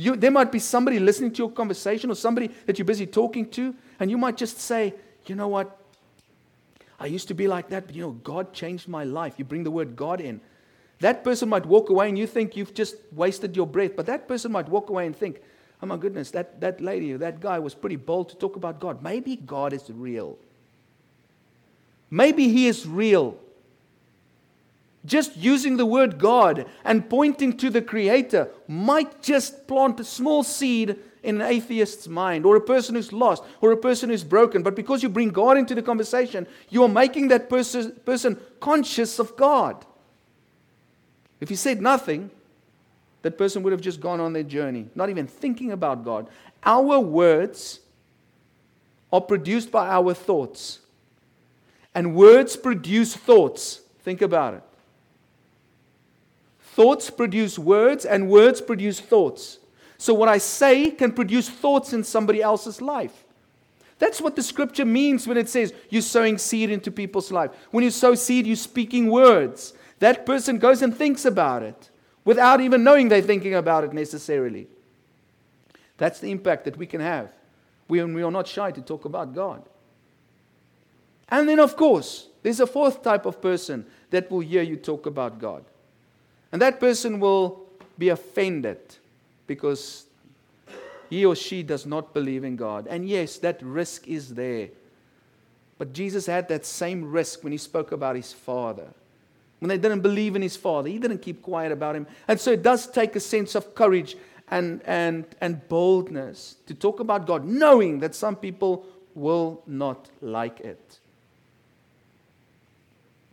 You, 0.00 0.14
there 0.14 0.30
might 0.30 0.52
be 0.52 0.60
somebody 0.60 1.00
listening 1.00 1.32
to 1.32 1.38
your 1.38 1.50
conversation 1.50 2.08
or 2.08 2.14
somebody 2.14 2.52
that 2.66 2.78
you're 2.78 2.86
busy 2.86 3.04
talking 3.04 3.50
to, 3.50 3.74
and 3.98 4.08
you 4.08 4.16
might 4.16 4.36
just 4.36 4.60
say, 4.60 4.94
you 5.26 5.34
know 5.34 5.48
what? 5.48 5.76
I 7.00 7.06
used 7.06 7.26
to 7.28 7.34
be 7.34 7.48
like 7.48 7.68
that, 7.70 7.86
but 7.86 7.96
you 7.96 8.02
know, 8.02 8.12
God 8.12 8.52
changed 8.52 8.86
my 8.86 9.02
life. 9.02 9.34
You 9.38 9.44
bring 9.44 9.64
the 9.64 9.72
word 9.72 9.96
God 9.96 10.20
in. 10.20 10.40
That 11.00 11.24
person 11.24 11.48
might 11.48 11.66
walk 11.66 11.90
away 11.90 12.08
and 12.08 12.16
you 12.16 12.28
think 12.28 12.56
you've 12.56 12.74
just 12.74 12.94
wasted 13.10 13.56
your 13.56 13.66
breath, 13.66 13.96
but 13.96 14.06
that 14.06 14.28
person 14.28 14.52
might 14.52 14.68
walk 14.68 14.88
away 14.88 15.04
and 15.04 15.16
think, 15.16 15.40
oh 15.82 15.86
my 15.86 15.96
goodness, 15.96 16.30
that, 16.30 16.60
that 16.60 16.80
lady 16.80 17.12
or 17.12 17.18
that 17.18 17.40
guy 17.40 17.58
was 17.58 17.74
pretty 17.74 17.96
bold 17.96 18.28
to 18.28 18.36
talk 18.36 18.54
about 18.54 18.78
God. 18.78 19.02
Maybe 19.02 19.34
God 19.34 19.72
is 19.72 19.82
real. 19.90 20.38
Maybe 22.08 22.48
He 22.50 22.68
is 22.68 22.86
real. 22.86 23.36
Just 25.04 25.36
using 25.36 25.76
the 25.76 25.86
word 25.86 26.18
God 26.18 26.66
and 26.84 27.08
pointing 27.08 27.56
to 27.58 27.70
the 27.70 27.82
Creator 27.82 28.50
might 28.66 29.22
just 29.22 29.66
plant 29.66 30.00
a 30.00 30.04
small 30.04 30.42
seed 30.42 30.96
in 31.22 31.40
an 31.40 31.46
atheist's 31.46 32.08
mind 32.08 32.46
or 32.46 32.56
a 32.56 32.60
person 32.60 32.94
who's 32.94 33.12
lost 33.12 33.42
or 33.60 33.72
a 33.72 33.76
person 33.76 34.10
who's 34.10 34.24
broken. 34.24 34.62
But 34.62 34.74
because 34.74 35.02
you 35.02 35.08
bring 35.08 35.30
God 35.30 35.56
into 35.56 35.74
the 35.74 35.82
conversation, 35.82 36.46
you 36.68 36.82
are 36.82 36.88
making 36.88 37.28
that 37.28 37.48
person, 37.48 37.92
person 38.04 38.38
conscious 38.60 39.18
of 39.18 39.36
God. 39.36 39.84
If 41.40 41.50
you 41.50 41.56
said 41.56 41.80
nothing, 41.80 42.30
that 43.22 43.38
person 43.38 43.62
would 43.62 43.72
have 43.72 43.80
just 43.80 44.00
gone 44.00 44.20
on 44.20 44.32
their 44.32 44.42
journey, 44.42 44.88
not 44.94 45.10
even 45.10 45.26
thinking 45.26 45.72
about 45.72 46.04
God. 46.04 46.28
Our 46.64 46.98
words 47.00 47.80
are 49.12 49.20
produced 49.20 49.70
by 49.70 49.88
our 49.88 50.14
thoughts, 50.14 50.80
and 51.94 52.14
words 52.14 52.56
produce 52.56 53.16
thoughts. 53.16 53.80
Think 54.00 54.22
about 54.22 54.54
it. 54.54 54.62
Thoughts 56.78 57.10
produce 57.10 57.58
words, 57.58 58.04
and 58.04 58.30
words 58.30 58.60
produce 58.60 59.00
thoughts. 59.00 59.58
So, 59.96 60.14
what 60.14 60.28
I 60.28 60.38
say 60.38 60.92
can 60.92 61.10
produce 61.10 61.50
thoughts 61.50 61.92
in 61.92 62.04
somebody 62.04 62.40
else's 62.40 62.80
life. 62.80 63.24
That's 63.98 64.20
what 64.20 64.36
the 64.36 64.44
scripture 64.44 64.84
means 64.84 65.26
when 65.26 65.36
it 65.36 65.48
says 65.48 65.74
you're 65.90 66.02
sowing 66.02 66.38
seed 66.38 66.70
into 66.70 66.92
people's 66.92 67.32
life. 67.32 67.50
When 67.72 67.82
you 67.82 67.90
sow 67.90 68.14
seed, 68.14 68.46
you're 68.46 68.54
speaking 68.54 69.10
words. 69.10 69.72
That 69.98 70.24
person 70.24 70.58
goes 70.58 70.80
and 70.80 70.96
thinks 70.96 71.24
about 71.24 71.64
it 71.64 71.90
without 72.24 72.60
even 72.60 72.84
knowing 72.84 73.08
they're 73.08 73.22
thinking 73.22 73.56
about 73.56 73.82
it 73.82 73.92
necessarily. 73.92 74.68
That's 75.96 76.20
the 76.20 76.30
impact 76.30 76.64
that 76.66 76.76
we 76.76 76.86
can 76.86 77.00
have 77.00 77.32
when 77.88 78.14
we 78.14 78.22
are 78.22 78.30
not 78.30 78.46
shy 78.46 78.70
to 78.70 78.80
talk 78.80 79.04
about 79.04 79.34
God. 79.34 79.64
And 81.28 81.48
then, 81.48 81.58
of 81.58 81.74
course, 81.74 82.28
there's 82.44 82.60
a 82.60 82.68
fourth 82.68 83.02
type 83.02 83.26
of 83.26 83.42
person 83.42 83.84
that 84.10 84.30
will 84.30 84.46
hear 84.46 84.62
you 84.62 84.76
talk 84.76 85.06
about 85.06 85.40
God. 85.40 85.64
And 86.52 86.62
that 86.62 86.80
person 86.80 87.20
will 87.20 87.66
be 87.98 88.08
offended 88.08 88.78
because 89.46 90.06
he 91.10 91.24
or 91.24 91.34
she 91.34 91.62
does 91.62 91.86
not 91.86 92.14
believe 92.14 92.44
in 92.44 92.56
God. 92.56 92.86
And 92.86 93.08
yes, 93.08 93.38
that 93.38 93.60
risk 93.62 94.06
is 94.06 94.34
there. 94.34 94.68
But 95.78 95.92
Jesus 95.92 96.26
had 96.26 96.48
that 96.48 96.66
same 96.66 97.10
risk 97.10 97.42
when 97.42 97.52
he 97.52 97.58
spoke 97.58 97.92
about 97.92 98.16
his 98.16 98.32
Father. 98.32 98.88
When 99.60 99.68
they 99.68 99.78
didn't 99.78 100.00
believe 100.00 100.36
in 100.36 100.42
his 100.42 100.56
Father, 100.56 100.88
he 100.88 100.98
didn't 100.98 101.22
keep 101.22 101.42
quiet 101.42 101.72
about 101.72 101.96
him. 101.96 102.06
And 102.26 102.38
so 102.38 102.52
it 102.52 102.62
does 102.62 102.86
take 102.86 103.16
a 103.16 103.20
sense 103.20 103.54
of 103.54 103.74
courage 103.74 104.16
and, 104.50 104.82
and, 104.84 105.24
and 105.40 105.66
boldness 105.68 106.56
to 106.66 106.74
talk 106.74 107.00
about 107.00 107.26
God, 107.26 107.44
knowing 107.44 108.00
that 108.00 108.14
some 108.14 108.36
people 108.36 108.86
will 109.14 109.62
not 109.66 110.08
like 110.20 110.60
it. 110.60 110.98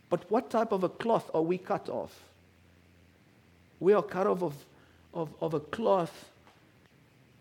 But 0.08 0.30
what 0.30 0.50
type 0.50 0.72
of 0.72 0.84
a 0.84 0.88
cloth 0.88 1.30
are 1.34 1.42
we 1.42 1.58
cut 1.58 1.88
off? 1.88 2.25
We 3.80 3.92
are 3.92 4.02
cut 4.02 4.26
off 4.26 4.42
of, 4.42 4.54
of, 5.12 5.34
of 5.40 5.54
a 5.54 5.60
cloth 5.60 6.30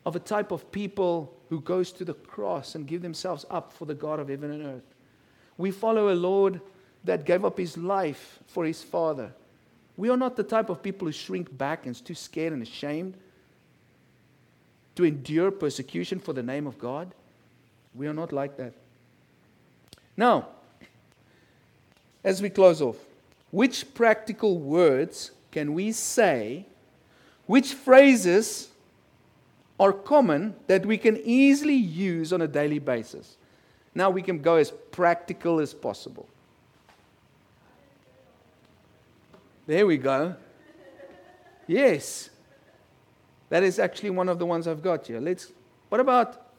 of 0.06 0.16
a 0.16 0.20
type 0.20 0.52
of 0.52 0.72
people 0.72 1.34
who 1.50 1.60
goes 1.62 1.92
to 1.94 2.06
the 2.06 2.14
cross 2.14 2.76
and 2.76 2.88
give 2.88 3.02
themselves 3.02 3.46
up 3.50 3.74
for 3.74 3.86
the 3.86 3.96
God 3.96 4.20
of 4.20 4.30
heaven 4.30 4.52
and 4.52 4.66
earth. 4.66 4.96
We 5.58 5.72
follow 5.72 6.14
a 6.14 6.16
Lord 6.16 6.62
that 7.04 7.26
gave 7.26 7.44
up 7.44 7.58
his 7.58 7.78
life 7.78 8.40
for 8.48 8.66
his 8.66 8.84
Father. 8.84 9.32
We 9.98 10.10
are 10.10 10.18
not 10.18 10.36
the 10.36 10.44
type 10.44 10.70
of 10.70 10.84
people 10.84 11.08
who 11.08 11.12
shrink 11.12 11.56
back 11.58 11.86
and 11.86 11.96
is 11.96 12.02
too 12.02 12.16
scared 12.16 12.54
and 12.54 12.62
ashamed 12.62 13.16
to 14.96 15.06
endure 15.06 15.52
persecution 15.52 16.20
for 16.20 16.34
the 16.34 16.44
name 16.44 16.68
of 16.68 16.78
God. 16.78 17.14
We 17.94 18.08
are 18.08 18.14
not 18.14 18.32
like 18.32 18.58
that. 18.58 18.74
Now, 20.18 20.48
as 22.24 22.42
we 22.42 22.50
close 22.50 22.82
off, 22.82 22.98
which 23.52 23.94
practical 23.94 24.58
words 24.58 25.32
can 25.56 25.74
we 25.74 25.94
say? 25.94 26.66
Which 27.46 27.76
phrases 27.76 28.72
are 29.80 29.94
common 29.94 30.54
that 30.68 30.86
we 30.86 30.98
can 30.98 31.16
easily 31.24 31.76
use 31.76 32.34
on 32.34 32.42
a 32.42 32.48
daily 32.48 32.80
basis? 32.80 33.38
Now 33.94 34.10
we 34.10 34.22
can 34.22 34.40
go 34.40 34.56
as 34.56 34.70
practical 34.92 35.62
as 35.62 35.74
possible. 35.74 36.28
There 39.66 39.88
we 39.88 39.96
go. 39.96 40.36
Yes. 41.68 42.30
That 43.48 43.64
is 43.64 43.80
actually 43.80 44.10
one 44.10 44.28
of 44.28 44.40
the 44.40 44.46
ones 44.46 44.68
I've 44.68 44.84
got 44.84 45.08
here. 45.08 45.22
Let's 45.22 45.54
what 45.88 46.02
about 46.02 46.52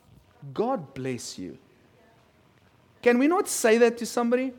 God 0.55 0.95
bless 0.95 1.39
you? 1.39 1.59
Can 3.03 3.19
we 3.19 3.29
not 3.29 3.47
say 3.47 3.77
that 3.77 3.99
to 3.99 4.07
somebody? 4.07 4.55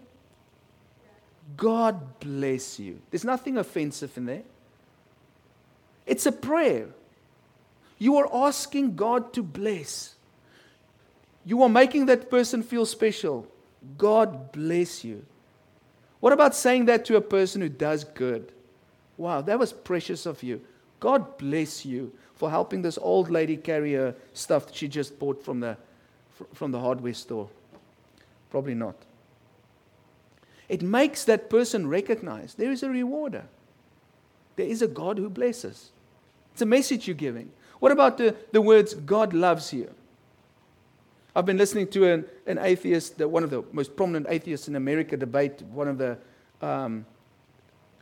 God 1.55 2.19
bless 2.19 2.79
you. 2.79 2.99
There's 3.09 3.23
nothing 3.23 3.57
offensive 3.57 4.17
in 4.17 4.25
there. 4.25 4.43
It's 6.05 6.25
a 6.25 6.31
prayer. 6.31 6.87
You 7.97 8.17
are 8.17 8.29
asking 8.33 8.95
God 8.95 9.33
to 9.33 9.43
bless. 9.43 10.15
You 11.45 11.63
are 11.63 11.69
making 11.69 12.07
that 12.07 12.29
person 12.29 12.61
feel 12.61 12.85
special. 12.85 13.47
God 13.97 14.51
bless 14.51 15.03
you. 15.03 15.25
What 16.19 16.33
about 16.33 16.55
saying 16.55 16.85
that 16.85 17.05
to 17.05 17.15
a 17.15 17.21
person 17.21 17.61
who 17.61 17.69
does 17.69 18.03
good? 18.03 18.51
Wow, 19.17 19.41
that 19.41 19.57
was 19.57 19.71
precious 19.71 20.25
of 20.25 20.43
you. 20.43 20.61
God 20.99 21.37
bless 21.37 21.85
you 21.85 22.11
for 22.35 22.49
helping 22.49 22.81
this 22.81 22.97
old 23.01 23.29
lady 23.29 23.57
carry 23.57 23.93
her 23.93 24.15
stuff 24.33 24.73
she 24.73 24.87
just 24.87 25.17
bought 25.17 25.43
from 25.43 25.59
the, 25.59 25.77
from 26.53 26.71
the 26.71 26.79
hardware 26.79 27.13
store. 27.13 27.49
Probably 28.49 28.75
not. 28.75 28.95
It 30.69 30.81
makes 30.81 31.23
that 31.25 31.49
person 31.49 31.87
recognize 31.87 32.55
there 32.55 32.71
is 32.71 32.83
a 32.83 32.89
rewarder. 32.89 33.45
There 34.55 34.65
is 34.67 34.81
a 34.81 34.87
God 34.87 35.17
who 35.17 35.29
blesses. 35.29 35.91
It's 36.53 36.61
a 36.61 36.65
message 36.65 37.07
you're 37.07 37.15
giving. 37.15 37.51
What 37.79 37.91
about 37.91 38.17
the, 38.17 38.35
the 38.51 38.61
words, 38.61 38.93
God 38.93 39.33
loves 39.33 39.71
you? 39.71 39.93
I've 41.35 41.45
been 41.45 41.57
listening 41.57 41.87
to 41.89 42.11
an, 42.11 42.25
an 42.47 42.57
atheist, 42.57 43.19
one 43.19 43.43
of 43.43 43.51
the 43.51 43.63
most 43.71 43.95
prominent 43.95 44.25
atheists 44.27 44.67
in 44.67 44.75
America, 44.75 45.15
debate 45.15 45.61
one 45.71 45.87
of 45.87 45.99
the 45.99 46.17
um, 46.61 47.05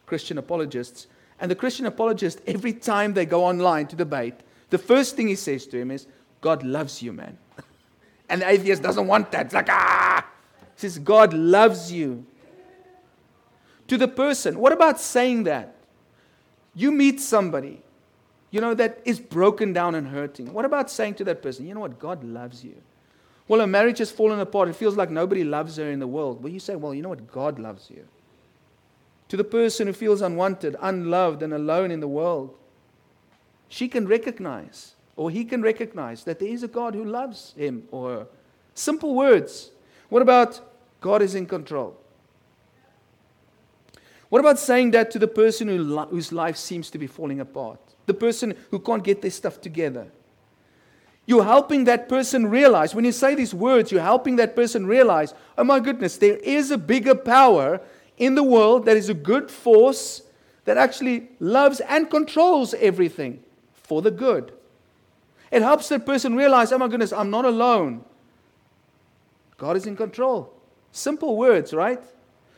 Christian 0.06 0.38
apologists. 0.38 1.08
And 1.42 1.52
the 1.52 1.56
Christian 1.56 1.86
apologist, 1.86 2.40
every 2.48 2.72
time 2.72 3.14
they 3.14 3.26
go 3.26 3.44
online 3.44 3.88
to 3.88 3.96
debate, 3.98 4.36
the 4.70 4.78
first 4.78 5.18
thing 5.18 5.28
he 5.28 5.36
says 5.36 5.68
to 5.68 5.78
him 5.78 5.92
is, 5.92 6.08
God 6.40 6.64
loves 6.64 7.02
you, 7.02 7.12
man. 7.12 7.38
and 8.30 8.42
the 8.42 8.50
atheist 8.50 8.82
doesn't 8.82 9.06
want 9.06 9.32
that. 9.32 9.48
It's 9.48 9.54
like, 9.54 9.70
ah! 9.70 10.26
He 10.76 10.80
says, 10.80 11.00
God 11.00 11.34
loves 11.34 11.92
you. 11.92 12.26
To 13.88 13.98
the 13.98 14.08
person, 14.08 14.60
what 14.60 14.74
about 14.74 15.00
saying 15.00 15.44
that? 15.44 15.76
You 16.74 16.92
meet 16.92 17.22
somebody, 17.22 17.82
you 18.52 18.60
know, 18.60 18.74
that 18.74 19.00
is 19.06 19.20
broken 19.20 19.74
down 19.74 19.96
and 19.96 20.08
hurting. 20.08 20.52
What 20.52 20.66
about 20.66 20.90
saying 20.90 21.16
to 21.16 21.24
that 21.26 21.42
person, 21.42 21.68
you 21.68 21.74
know 21.74 21.80
what, 21.80 22.00
God 22.00 22.24
loves 22.24 22.64
you? 22.64 22.76
Well, 23.48 23.62
a 23.62 23.68
marriage 23.68 24.00
has 24.00 24.12
fallen 24.12 24.40
apart. 24.40 24.70
It 24.70 24.76
feels 24.76 24.98
like 24.98 25.12
nobody 25.12 25.44
loves 25.44 25.78
her 25.78 25.90
in 25.90 26.00
the 26.00 26.08
world. 26.08 26.42
Well, 26.42 26.52
you 26.52 26.60
say, 26.60 26.76
well, 26.76 26.94
you 26.94 27.04
know 27.04 27.10
what? 27.10 27.32
God 27.32 27.60
loves 27.60 27.90
you. 27.92 28.06
To 29.30 29.38
the 29.38 29.44
person 29.44 29.88
who 29.88 29.94
feels 29.94 30.22
unwanted, 30.22 30.76
unloved, 30.82 31.44
and 31.44 31.54
alone 31.54 31.92
in 31.92 32.00
the 32.00 32.08
world, 32.08 32.56
she 33.70 33.88
can 33.88 34.08
recognize, 34.08 34.96
or 35.16 35.30
he 35.30 35.46
can 35.46 35.62
recognize, 35.62 36.24
that 36.24 36.40
there 36.40 36.50
is 36.50 36.64
a 36.64 36.68
God 36.68 36.96
who 36.96 37.06
loves 37.06 37.54
him 37.56 37.88
or 37.92 38.10
her. 38.10 38.28
Simple 38.74 39.16
words. 39.16 39.72
What 40.10 40.22
about 40.22 40.60
God 41.02 41.22
is 41.22 41.36
in 41.36 41.46
control? 41.46 41.98
What 44.30 44.40
about 44.40 44.60
saying 44.60 44.92
that 44.92 45.12
to 45.12 45.20
the 45.20 45.28
person 45.28 45.68
who, 45.68 46.00
whose 46.06 46.32
life 46.32 46.58
seems 46.58 46.90
to 46.92 46.98
be 46.98 47.08
falling 47.08 47.40
apart? 47.40 47.80
The 48.06 48.14
person 48.14 48.56
who 48.72 48.80
can't 48.80 49.04
get 49.04 49.22
their 49.22 49.32
stuff 49.32 49.62
together? 49.62 50.08
You're 51.26 51.44
helping 51.44 51.86
that 51.86 52.08
person 52.08 52.48
realize, 52.48 52.94
when 52.94 53.06
you 53.06 53.12
say 53.12 53.34
these 53.34 53.54
words, 53.54 53.92
you're 53.92 54.02
helping 54.02 54.36
that 54.36 54.56
person 54.56 54.86
realize, 54.86 55.34
oh 55.58 55.64
my 55.64 55.80
goodness, 55.80 56.18
there 56.18 56.38
is 56.38 56.70
a 56.70 56.78
bigger 56.78 57.16
power 57.16 57.82
in 58.18 58.36
the 58.36 58.44
world 58.44 58.86
that 58.86 58.96
is 58.96 59.10
a 59.10 59.14
good 59.14 59.50
force 59.50 60.22
that 60.66 60.78
actually 60.78 61.30
loves 61.40 61.80
and 61.80 62.10
controls 62.10 62.74
everything 62.76 63.44
for 63.74 64.02
the 64.02 64.12
good. 64.12 64.52
It 65.52 65.62
helps 65.62 65.90
that 65.90 66.06
person 66.06 66.36
realize, 66.36 66.72
oh 66.72 66.78
my 66.78 66.88
goodness, 66.88 67.14
I'm 67.14 67.30
not 67.30 67.46
alone. 67.46 68.04
God 69.58 69.78
is 69.78 69.86
in 69.86 69.96
control. 69.96 70.54
Simple 70.92 71.38
words, 71.38 71.74
right? 71.74 72.04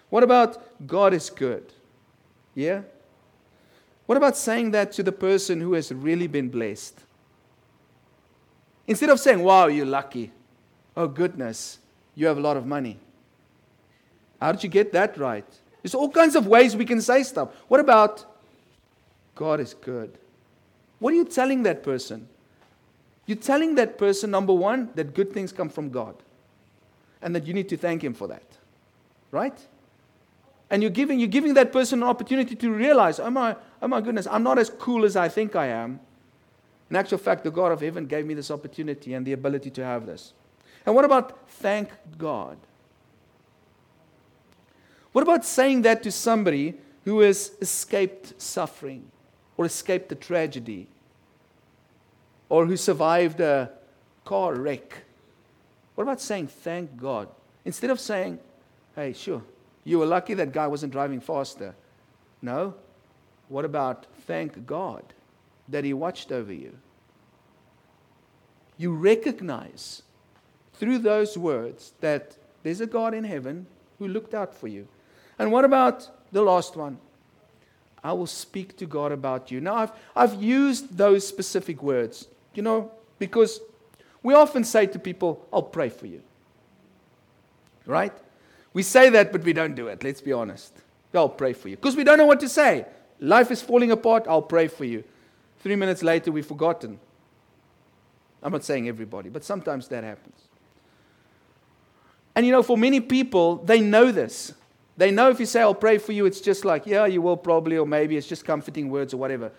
What 0.10 0.24
about 0.24 0.88
God 0.88 1.14
is 1.14 1.30
good? 1.30 1.72
Yeah? 2.56 2.82
What 4.06 4.18
about 4.18 4.38
saying 4.38 4.72
that 4.72 4.92
to 4.94 5.04
the 5.04 5.12
person 5.12 5.60
who 5.60 5.74
has 5.74 5.92
really 5.92 6.28
been 6.28 6.50
blessed? 6.50 6.98
Instead 8.88 9.10
of 9.10 9.20
saying, 9.20 9.44
wow, 9.44 9.68
you're 9.68 9.86
lucky. 9.86 10.32
Oh, 10.96 11.08
goodness, 11.08 11.80
you 12.16 12.26
have 12.26 12.38
a 12.38 12.42
lot 12.42 12.56
of 12.56 12.66
money. 12.66 12.98
How 14.42 14.52
did 14.52 14.64
you 14.64 14.70
get 14.70 14.94
that 14.94 15.18
right? 15.18 15.46
There's 15.84 15.94
all 15.94 16.10
kinds 16.10 16.36
of 16.36 16.48
ways 16.48 16.76
we 16.76 16.86
can 16.86 17.02
say 17.02 17.24
stuff. 17.24 17.50
What 17.68 17.80
about 17.80 18.26
God 19.36 19.60
is 19.60 19.74
good? 19.74 20.18
What 21.00 21.14
are 21.14 21.18
you 21.18 21.26
telling 21.26 21.64
that 21.64 21.84
person? 21.84 22.28
You're 23.26 23.38
telling 23.38 23.76
that 23.76 23.98
person, 23.98 24.32
number 24.32 24.54
one, 24.54 24.90
that 24.96 25.14
good 25.14 25.34
things 25.34 25.52
come 25.52 25.70
from 25.70 25.90
God 25.90 26.16
and 27.22 27.36
that 27.36 27.46
you 27.46 27.54
need 27.54 27.68
to 27.70 27.78
thank 27.78 28.04
Him 28.04 28.14
for 28.14 28.28
that. 28.28 28.44
Right? 29.32 29.58
And 30.70 30.82
you're 30.82 30.92
giving, 30.92 31.20
you're 31.20 31.30
giving 31.30 31.54
that 31.54 31.72
person 31.72 32.04
an 32.04 32.10
opportunity 32.10 32.56
to 32.56 32.72
realize, 32.72 33.20
oh 33.20 33.30
my, 33.30 33.56
oh 33.82 33.88
my 33.88 34.02
goodness, 34.02 34.28
I'm 34.30 34.44
not 34.44 34.60
as 34.60 34.70
cool 34.70 35.06
as 35.06 35.16
I 35.16 35.30
think 35.30 35.56
I 35.56 35.68
am. 35.68 36.00
In 36.90 36.96
actual 36.96 37.18
fact, 37.18 37.44
the 37.44 37.52
God 37.52 37.72
of 37.72 37.82
heaven 37.82 38.06
gave 38.06 38.26
me 38.26 38.34
this 38.34 38.52
opportunity 38.52 39.14
and 39.14 39.26
the 39.26 39.34
ability 39.34 39.70
to 39.72 39.84
have 39.84 40.06
this. 40.06 40.34
And 40.86 40.96
what 40.96 41.06
about 41.06 41.50
thank 41.50 41.90
God? 42.18 42.58
What 45.12 45.22
about 45.22 45.46
saying 45.46 45.82
that 45.82 46.04
to 46.04 46.12
somebody 46.12 46.76
who 47.06 47.22
has 47.22 47.52
escaped 47.62 48.40
suffering 48.42 49.10
or 49.58 49.66
escaped 49.66 50.12
a 50.12 50.16
tragedy 50.16 50.88
or 52.50 52.66
who 52.66 52.78
survived 52.78 53.40
a 53.40 53.72
car 54.24 54.54
wreck? 54.54 55.04
What 55.96 56.04
about 56.04 56.22
saying 56.22 56.48
thank 56.48 56.96
God? 56.98 57.30
Instead 57.66 57.90
of 57.90 58.00
saying, 58.00 58.40
hey, 58.96 59.14
sure, 59.14 59.42
you 59.88 60.00
were 60.00 60.06
lucky 60.06 60.34
that 60.34 60.52
guy 60.52 60.68
wasn't 60.68 60.92
driving 60.92 61.22
faster. 61.22 61.74
No. 62.42 62.76
What 63.48 63.66
about 63.66 64.06
thank 64.26 64.66
God? 64.66 65.14
that 65.70 65.84
He 65.84 65.94
watched 65.94 66.32
over 66.32 66.54
you. 66.54 66.78
You 68.78 68.94
recognize 68.94 70.04
through 70.74 71.00
those 71.00 71.38
words 71.38 71.94
that 72.02 72.38
there's 72.64 72.82
a 72.82 72.86
God 72.86 73.14
in 73.14 73.24
heaven 73.24 73.66
who 74.00 74.08
looked 74.08 74.34
out 74.34 74.54
for 74.54 74.68
you. 74.68 74.88
And 75.40 75.52
what 75.52 75.66
about 75.66 76.10
the 76.32 76.42
last 76.42 76.76
one? 76.76 76.98
I 78.04 78.14
will 78.14 78.28
speak 78.28 78.78
to 78.78 78.86
God 78.86 79.12
about 79.12 79.52
you. 79.52 79.60
Now, 79.60 79.76
I've, 79.76 79.92
I've 80.16 80.42
used 80.42 80.98
those 80.98 81.28
specific 81.28 81.82
words, 81.82 82.28
you 82.54 82.62
know, 82.62 82.92
because 83.20 83.60
we 84.22 84.34
often 84.34 84.64
say 84.64 84.86
to 84.86 85.00
people, 85.00 85.46
I'll 85.52 85.64
pray 85.64 85.90
for 85.90 86.06
you. 86.06 86.22
Right? 87.86 88.14
We 88.78 88.84
say 88.84 89.10
that, 89.10 89.32
but 89.32 89.44
we 89.44 89.54
don't 89.54 89.74
do 89.74 89.88
it. 89.88 90.04
Let's 90.04 90.22
be 90.22 90.32
honest. 90.32 90.72
I'll 91.12 91.30
pray 91.30 91.54
for 91.54 91.68
you. 91.68 91.78
Because 91.78 91.96
we 91.96 92.04
don't 92.04 92.20
know 92.20 92.28
what 92.28 92.40
to 92.42 92.48
say. 92.48 92.86
Life 93.20 93.50
is 93.50 93.60
falling 93.60 93.90
apart. 93.90 94.28
I'll 94.30 94.44
pray 94.44 94.68
for 94.68 94.86
you. 94.86 95.04
Three 95.62 95.76
minutes 95.76 96.04
later, 96.04 96.32
we've 96.32 96.46
forgotten. 96.46 97.00
I'm 98.44 98.52
not 98.52 98.64
saying 98.64 98.88
everybody, 98.88 99.30
but 99.30 99.44
sometimes 99.44 99.88
that 99.88 100.04
happens. 100.04 100.40
And 102.36 102.46
you 102.46 102.52
know, 102.52 102.62
for 102.62 102.78
many 102.78 103.00
people, 103.00 103.56
they 103.56 103.82
know 103.82 104.12
this. 104.12 104.54
They 104.96 105.10
know 105.10 105.32
if 105.32 105.40
you 105.40 105.48
say, 105.48 105.62
I'll 105.62 105.74
pray 105.74 105.98
for 105.98 106.12
you, 106.12 106.28
it's 106.28 106.40
just 106.40 106.64
like, 106.64 106.86
yeah, 106.86 107.08
you 107.08 107.20
will 107.20 107.36
probably, 107.36 107.80
or 107.80 107.88
maybe 107.88 108.16
it's 108.16 108.28
just 108.28 108.46
comforting 108.46 108.92
words 108.92 109.12
or 109.12 109.18
whatever. 109.18 109.52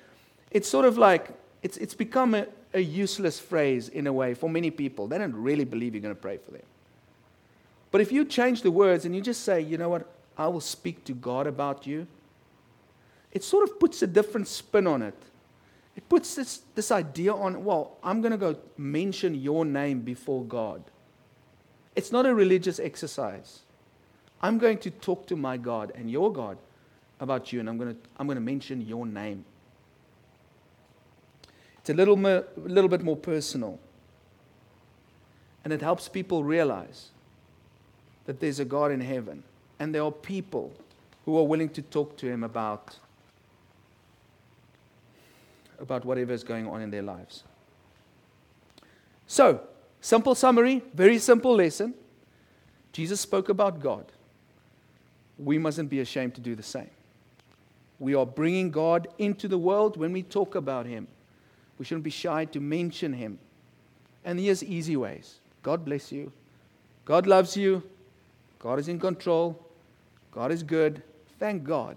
It's 0.53 0.69
sort 0.69 0.85
of 0.85 0.97
like, 0.97 1.31
it's, 1.65 1.77
it's 1.79 1.95
become 1.95 2.37
a, 2.37 2.47
a 2.73 2.81
useless 2.81 3.41
phrase 3.41 3.89
in 3.89 4.07
a 4.07 4.13
way 4.13 4.35
for 4.35 4.49
many 4.49 4.71
people. 4.71 5.09
They 5.09 5.19
don't 5.19 5.35
really 5.35 5.65
believe 5.65 5.97
you're 5.97 6.03
going 6.03 6.15
to 6.15 6.23
pray 6.23 6.37
for 6.37 6.53
them. 6.53 6.63
But 7.91 8.01
if 8.01 8.13
you 8.13 8.25
change 8.25 8.63
the 8.63 8.71
words 8.71 9.05
and 9.05 9.15
you 9.15 9.23
just 9.23 9.45
say, 9.45 9.61
you 9.61 9.79
know 9.79 9.89
what, 9.89 10.07
I 10.37 10.47
will 10.49 10.61
speak 10.61 11.05
to 11.05 11.15
God 11.15 11.47
about 11.47 11.87
you, 11.87 12.07
it 13.33 13.43
sort 13.43 13.69
of 13.69 13.81
puts 13.81 14.03
a 14.03 14.07
different 14.07 14.49
spin 14.49 14.87
on 14.87 15.03
it. 15.03 15.15
It 15.97 16.09
puts 16.09 16.35
this, 16.35 16.63
this 16.75 16.91
idea 16.93 17.35
on, 17.35 17.65
well, 17.65 17.97
I'm 18.03 18.21
going 18.21 18.33
to 18.33 18.39
go 18.39 18.57
mention 18.77 19.35
your 19.35 19.65
name 19.65 20.01
before 20.01 20.45
God. 20.45 20.83
It's 21.97 22.13
not 22.13 22.25
a 22.25 22.35
religious 22.35 22.79
exercise. 22.79 23.61
I'm 24.41 24.59
going 24.59 24.79
to 24.79 24.91
talk 24.91 25.27
to 25.27 25.37
my 25.37 25.57
God 25.57 25.93
and 25.97 26.11
your 26.11 26.33
God 26.33 26.59
about 27.19 27.53
you, 27.53 27.59
and 27.59 27.69
I'm 27.69 27.77
going 27.77 27.95
to, 27.95 28.01
I'm 28.17 28.27
going 28.27 28.37
to 28.37 28.41
mention 28.41 28.81
your 28.81 29.05
name. 29.07 29.45
It's 31.81 31.91
a 31.91 31.95
little, 31.95 32.25
a 32.25 32.45
little 32.57 32.89
bit 32.89 33.03
more 33.03 33.17
personal. 33.17 33.81
And 35.65 35.73
it 35.73 35.81
helps 35.81 36.09
people 36.09 36.45
realize 36.45 37.11
that 38.29 38.41
there's 38.41 38.61
a 38.61 38.65
God 38.67 38.93
in 38.93 39.01
heaven, 39.01 39.43
and 39.79 39.95
there 39.95 40.03
are 40.03 40.13
people 40.13 40.71
who 41.25 41.39
are 41.39 41.45
willing 41.45 41.71
to 41.71 41.81
talk 41.81 42.15
to 42.19 42.27
him 42.27 42.45
about 42.45 42.99
about 45.79 46.05
whatever 46.05 46.35
is 46.35 46.45
going 46.45 46.67
on 46.67 46.83
in 46.83 46.91
their 46.91 47.01
lives. 47.01 47.43
So, 49.27 49.63
simple 50.03 50.35
summary, 50.35 50.83
very 50.93 51.19
simple 51.19 51.55
lesson. 51.55 51.95
Jesus 52.93 53.19
spoke 53.19 53.49
about 53.49 53.81
God. 53.81 54.05
We 55.39 55.57
mustn't 55.57 55.89
be 55.89 56.01
ashamed 56.01 56.35
to 56.35 56.43
do 56.43 56.55
the 56.55 56.63
same. 56.63 56.91
We 57.99 58.15
are 58.15 58.27
bringing 58.27 58.71
God 58.71 59.09
into 59.17 59.49
the 59.49 59.57
world 59.57 59.97
when 59.97 60.13
we 60.13 60.23
talk 60.23 60.55
about 60.55 60.85
Him. 60.85 61.07
We 61.79 61.87
shouldn't 61.87 62.05
be 62.05 62.11
shy 62.11 62.45
to 62.45 62.61
mention 62.61 63.15
Him. 63.15 63.39
And 64.23 64.39
here's 64.39 64.63
easy 64.63 64.99
ways 64.99 65.39
God 65.63 65.87
bless 65.87 66.13
you. 66.13 66.31
God 67.07 67.27
loves 67.27 67.57
you. 67.57 67.83
God 68.59 68.79
is 68.79 68.89
in 68.89 68.99
control. 68.99 69.59
God 70.33 70.51
is 70.51 70.63
good. 70.63 71.03
Thank 71.39 71.65
God. 71.65 71.97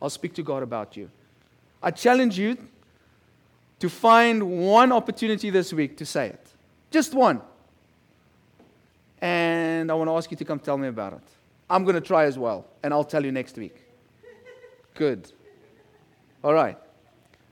I'll 0.00 0.10
speak 0.10 0.34
to 0.34 0.42
God 0.42 0.62
about 0.62 0.96
you. 0.96 1.10
I 1.82 1.90
challenge 1.90 2.38
you 2.38 2.56
to 3.80 3.88
find 3.88 4.60
one 4.60 4.92
opportunity 4.92 5.50
this 5.50 5.72
week 5.72 5.96
to 5.98 6.06
say 6.06 6.28
it. 6.28 6.46
Just 6.90 7.14
one. 7.14 7.40
And 9.20 9.90
I 9.90 9.94
want 9.94 10.08
to 10.08 10.16
ask 10.16 10.30
you 10.30 10.36
to 10.36 10.44
come 10.44 10.58
tell 10.58 10.76
me 10.76 10.88
about 10.88 11.14
it. 11.14 11.22
I'm 11.68 11.84
going 11.84 11.94
to 11.94 12.00
try 12.00 12.24
as 12.24 12.38
well, 12.38 12.66
and 12.82 12.92
I'll 12.92 13.04
tell 13.04 13.24
you 13.24 13.32
next 13.32 13.56
week. 13.56 13.76
Good. 14.94 15.32
All 16.42 16.52
right. 16.52 16.76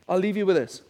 I'll 0.08 0.18
leave 0.18 0.36
you 0.36 0.44
with 0.44 0.56
this. 0.56 0.82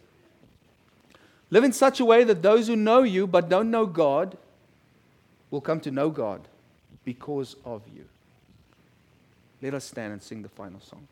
Live 1.49 1.63
in 1.63 1.71
such 1.71 1.99
a 1.99 2.05
way 2.05 2.23
that 2.25 2.41
those 2.41 2.67
who 2.67 2.75
know 2.75 3.03
you 3.03 3.25
but 3.25 3.47
don't 3.47 3.71
know 3.71 3.85
God 3.85 4.37
will 5.51 5.61
come 5.61 5.79
to 5.81 5.91
know 5.91 6.09
God 6.09 6.47
because 7.05 7.55
of 7.65 7.81
you. 7.93 8.05
Let 9.61 9.73
us 9.73 9.85
stand 9.85 10.13
and 10.13 10.21
sing 10.21 10.41
the 10.41 10.49
final 10.49 10.79
song. 10.79 11.07